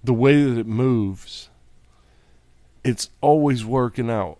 the 0.03 0.13
way 0.13 0.43
that 0.43 0.57
it 0.57 0.67
moves, 0.67 1.49
it's 2.83 3.09
always 3.19 3.65
working 3.65 4.09
out. 4.09 4.37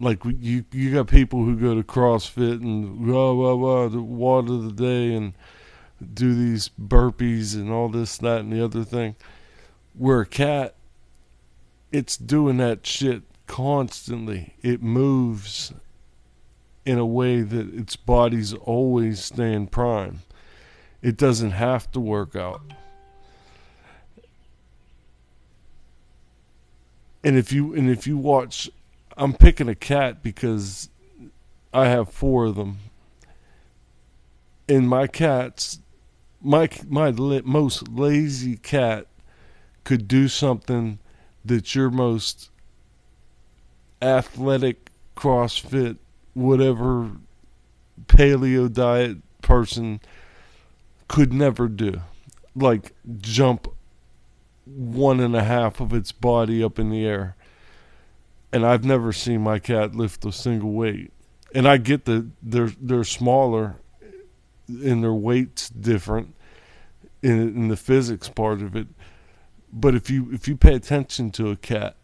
Like 0.00 0.24
you, 0.24 0.64
you 0.72 0.94
got 0.94 1.08
people 1.08 1.44
who 1.44 1.56
go 1.56 1.74
to 1.74 1.82
CrossFit 1.82 2.62
and 2.62 3.06
blah 3.06 3.34
blah 3.34 3.56
blah, 3.56 3.88
the 3.88 4.02
water 4.02 4.54
of 4.54 4.64
the 4.64 4.72
day, 4.72 5.14
and 5.14 5.34
do 6.14 6.34
these 6.34 6.70
burpees 6.80 7.54
and 7.54 7.70
all 7.70 7.88
this, 7.88 8.16
that, 8.18 8.40
and 8.40 8.52
the 8.52 8.64
other 8.64 8.84
thing. 8.84 9.14
Where 9.96 10.22
a 10.22 10.26
cat, 10.26 10.74
it's 11.92 12.16
doing 12.16 12.56
that 12.56 12.86
shit 12.86 13.22
constantly. 13.46 14.54
It 14.62 14.82
moves 14.82 15.72
in 16.84 16.98
a 16.98 17.06
way 17.06 17.40
that 17.40 17.74
its 17.74 17.96
body's 17.96 18.52
always 18.52 19.22
staying 19.22 19.68
prime. 19.68 20.20
It 21.02 21.16
doesn't 21.16 21.52
have 21.52 21.90
to 21.92 22.00
work 22.00 22.36
out. 22.36 22.62
And 27.22 27.38
if 27.38 27.52
you 27.52 27.74
and 27.74 27.88
if 27.88 28.06
you 28.06 28.18
watch 28.18 28.70
I'm 29.16 29.32
picking 29.32 29.68
a 29.68 29.74
cat 29.74 30.22
because 30.22 30.90
I 31.72 31.86
have 31.86 32.10
four 32.10 32.44
of 32.44 32.56
them. 32.56 32.78
And 34.68 34.88
my 34.88 35.06
cats 35.06 35.78
my 36.42 36.68
my 36.86 37.10
most 37.10 37.88
lazy 37.88 38.56
cat 38.56 39.06
could 39.84 40.06
do 40.06 40.28
something 40.28 40.98
that 41.44 41.74
your 41.74 41.90
most 41.90 42.50
athletic 44.00 44.90
CrossFit 45.16 45.96
whatever 46.34 47.12
paleo 48.06 48.72
diet 48.72 49.18
person 49.40 50.00
could 51.08 51.32
never 51.32 51.68
do. 51.68 52.00
Like 52.54 52.92
jump 53.20 53.68
one 54.66 55.20
and 55.20 55.34
a 55.34 55.44
half 55.44 55.80
of 55.80 55.92
its 55.92 56.12
body 56.12 56.62
up 56.62 56.78
in 56.78 56.90
the 56.90 57.06
air. 57.06 57.36
And 58.52 58.64
I've 58.64 58.84
never 58.84 59.12
seen 59.12 59.40
my 59.40 59.58
cat 59.58 59.94
lift 59.94 60.24
a 60.24 60.32
single 60.32 60.72
weight. 60.72 61.12
And 61.54 61.68
I 61.68 61.76
get 61.76 62.04
that 62.04 62.30
they're 62.42 62.72
they're 62.80 63.04
smaller 63.04 63.76
and 64.68 65.02
their 65.02 65.12
weight's 65.12 65.68
different 65.68 66.34
in 67.22 67.40
in 67.40 67.68
the 67.68 67.76
physics 67.76 68.28
part 68.28 68.60
of 68.60 68.74
it. 68.76 68.88
But 69.72 69.94
if 69.94 70.10
you 70.10 70.30
if 70.32 70.46
you 70.48 70.56
pay 70.56 70.74
attention 70.74 71.30
to 71.32 71.50
a 71.50 71.56
cat, 71.56 71.96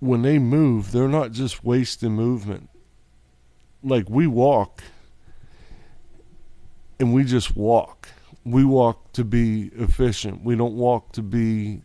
when 0.00 0.22
they 0.22 0.38
move, 0.38 0.92
they're 0.92 1.08
not 1.08 1.32
just 1.32 1.64
wasting 1.64 2.12
movement 2.12 2.68
like 3.82 4.08
we 4.08 4.26
walk 4.26 4.82
and 6.98 7.12
we 7.12 7.24
just 7.24 7.56
walk. 7.56 8.08
We 8.44 8.64
walk 8.64 9.12
to 9.12 9.24
be 9.24 9.70
efficient. 9.74 10.44
We 10.44 10.56
don't 10.56 10.74
walk 10.74 11.12
to 11.12 11.22
be 11.22 11.82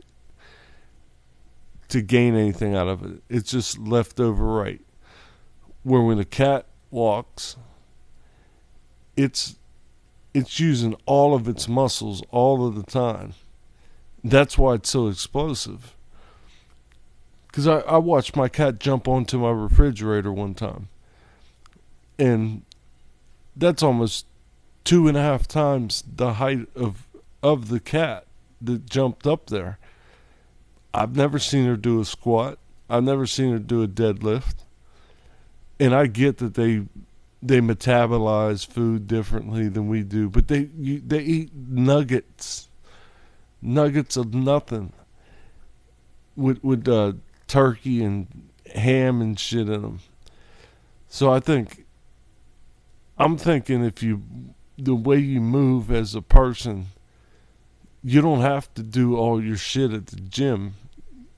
to 1.89 2.01
gain 2.01 2.35
anything 2.35 2.75
out 2.75 2.87
of 2.87 3.03
it. 3.03 3.21
It's 3.29 3.51
just 3.51 3.77
left 3.79 4.19
over 4.19 4.45
right. 4.45 4.81
Where 5.83 6.01
when 6.01 6.19
a 6.19 6.25
cat 6.25 6.65
walks, 6.91 7.55
it's 9.15 9.55
it's 10.33 10.59
using 10.59 10.95
all 11.05 11.33
of 11.33 11.47
its 11.47 11.67
muscles 11.67 12.21
all 12.29 12.67
of 12.67 12.75
the 12.75 12.83
time. 12.83 13.33
That's 14.23 14.57
why 14.57 14.75
it's 14.75 14.89
so 14.89 15.07
explosive. 15.07 15.95
Because 17.47 17.67
I, 17.67 17.79
I 17.79 17.97
watched 17.97 18.35
my 18.35 18.49
cat 18.49 18.79
jump 18.79 19.07
onto 19.07 19.39
my 19.39 19.49
refrigerator 19.49 20.31
one 20.31 20.53
time 20.53 20.89
and 22.17 22.63
that's 23.55 23.83
almost 23.83 24.25
two 24.83 25.07
and 25.07 25.17
a 25.17 25.21
half 25.21 25.47
times 25.47 26.03
the 26.15 26.33
height 26.35 26.67
of 26.75 27.07
of 27.43 27.69
the 27.69 27.79
cat 27.79 28.25
that 28.61 28.89
jumped 28.89 29.27
up 29.27 29.47
there. 29.47 29.77
I've 30.93 31.15
never 31.15 31.39
seen 31.39 31.65
her 31.65 31.75
do 31.75 31.99
a 31.99 32.05
squat. 32.05 32.57
I've 32.89 33.03
never 33.03 33.27
seen 33.27 33.51
her 33.51 33.59
do 33.59 33.83
a 33.83 33.87
deadlift. 33.87 34.55
And 35.79 35.93
I 35.93 36.07
get 36.07 36.37
that 36.37 36.55
they 36.55 36.83
they 37.41 37.59
metabolize 37.59 38.65
food 38.65 39.07
differently 39.07 39.67
than 39.67 39.87
we 39.87 40.03
do, 40.03 40.29
but 40.29 40.47
they 40.47 40.69
you, 40.77 41.01
they 41.05 41.21
eat 41.21 41.51
nuggets, 41.53 42.67
nuggets 43.61 44.17
of 44.17 44.33
nothing, 44.33 44.91
with 46.35 46.63
with 46.63 46.87
uh, 46.87 47.13
turkey 47.47 48.03
and 48.03 48.49
ham 48.73 49.21
and 49.21 49.39
shit 49.39 49.69
in 49.69 49.81
them. 49.81 49.99
So 51.09 51.31
I 51.31 51.39
think 51.39 51.85
I'm 53.17 53.37
thinking 53.37 53.83
if 53.83 54.03
you, 54.03 54.23
the 54.77 54.95
way 54.95 55.17
you 55.17 55.41
move 55.41 55.91
as 55.91 56.13
a 56.13 56.21
person, 56.21 56.87
you 58.03 58.21
don't 58.21 58.41
have 58.41 58.73
to 58.75 58.83
do 58.83 59.17
all 59.17 59.43
your 59.43 59.57
shit 59.57 59.91
at 59.91 60.07
the 60.07 60.17
gym. 60.17 60.75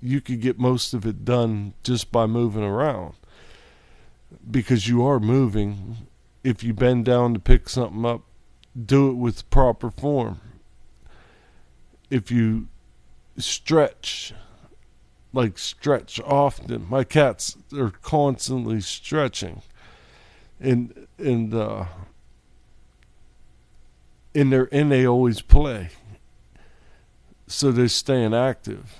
You 0.01 0.21
could 0.21 0.41
get 0.41 0.59
most 0.59 0.93
of 0.93 1.05
it 1.05 1.25
done 1.25 1.73
just 1.83 2.11
by 2.11 2.25
moving 2.25 2.63
around 2.63 3.15
because 4.49 4.87
you 4.87 5.05
are 5.05 5.19
moving 5.19 6.07
if 6.43 6.63
you 6.63 6.73
bend 6.73 7.05
down 7.05 7.33
to 7.33 7.39
pick 7.39 7.67
something 7.69 8.05
up, 8.05 8.21
do 8.85 9.09
it 9.09 9.15
with 9.15 9.49
proper 9.49 9.89
form. 9.89 10.39
If 12.09 12.31
you 12.31 12.67
stretch, 13.37 14.33
like 15.33 15.57
stretch 15.57 16.19
often, 16.21 16.87
my 16.89 17.03
cats 17.03 17.57
are 17.73 17.91
constantly 17.91 18.81
stretching, 18.81 19.61
and 20.59 21.07
and 21.17 21.53
uh, 21.53 21.85
and 24.35 24.53
they 24.53 24.65
and 24.71 24.91
they 24.91 25.05
always 25.05 25.41
play, 25.41 25.89
so 27.47 27.71
they're 27.71 27.87
staying 27.87 28.33
active. 28.33 28.95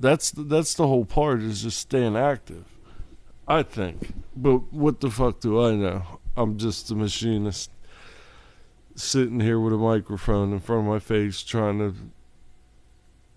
That's 0.00 0.30
the, 0.32 0.42
that's 0.42 0.74
the 0.74 0.86
whole 0.86 1.04
part 1.04 1.42
is 1.42 1.62
just 1.62 1.78
staying 1.78 2.16
active. 2.16 2.64
I 3.46 3.62
think, 3.62 4.14
but 4.34 4.72
what 4.72 5.00
the 5.00 5.10
fuck 5.10 5.40
do 5.40 5.62
I 5.62 5.74
know? 5.74 6.20
I'm 6.36 6.58
just 6.58 6.90
a 6.90 6.94
machinist 6.94 7.70
sitting 8.94 9.40
here 9.40 9.58
with 9.60 9.72
a 9.72 9.78
microphone 9.78 10.52
in 10.52 10.60
front 10.60 10.82
of 10.82 10.92
my 10.92 10.98
face 10.98 11.42
trying 11.42 11.78
to 11.78 11.94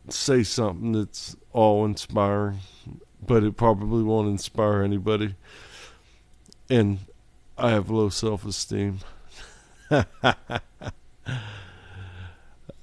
say 0.10 0.44
something 0.44 0.92
that's 0.92 1.36
all 1.52 1.86
inspiring, 1.86 2.60
but 3.26 3.44
it 3.44 3.58
probably 3.58 4.04
won't 4.04 4.30
inspire 4.30 4.82
anybody. 4.82 5.36
And 6.70 7.00
I 7.58 7.72
have 7.72 7.90
low 7.90 8.10
self 8.10 8.46
esteem. 8.46 9.00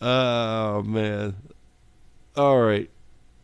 oh 0.01 0.83
man. 0.83 1.37
All 2.37 2.61
right. 2.61 2.91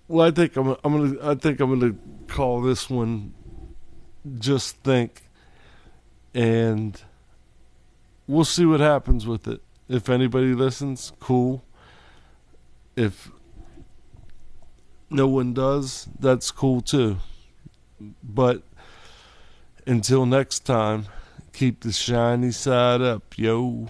Well, 0.07 0.27
I 0.27 0.31
think 0.31 0.57
I'm 0.57 0.77
I'm 0.83 1.17
to 1.17 1.21
I 1.23 1.35
think 1.35 1.61
I'm 1.61 1.79
to 1.81 1.99
call 2.27 2.63
this 2.63 2.89
one 2.89 3.35
just 4.39 4.77
think 4.79 5.23
and 6.35 7.03
we'll 8.27 8.45
see 8.45 8.65
what 8.65 8.81
happens 8.81 9.27
with 9.27 9.49
it. 9.49 9.61
If 9.89 10.09
anybody 10.09 10.55
listens, 10.55 11.13
cool. 11.19 11.65
If 12.95 13.31
no 15.11 15.27
one 15.27 15.55
does, 15.55 16.09
that's 16.19 16.51
cool 16.51 16.81
too. 16.81 17.17
But 18.23 18.63
until 19.87 20.27
next 20.27 20.61
time, 20.61 21.07
keep 21.59 21.81
the 21.81 21.91
shiny 21.91 22.53
side 22.53 23.01
up, 23.03 23.37
yo. 23.37 23.89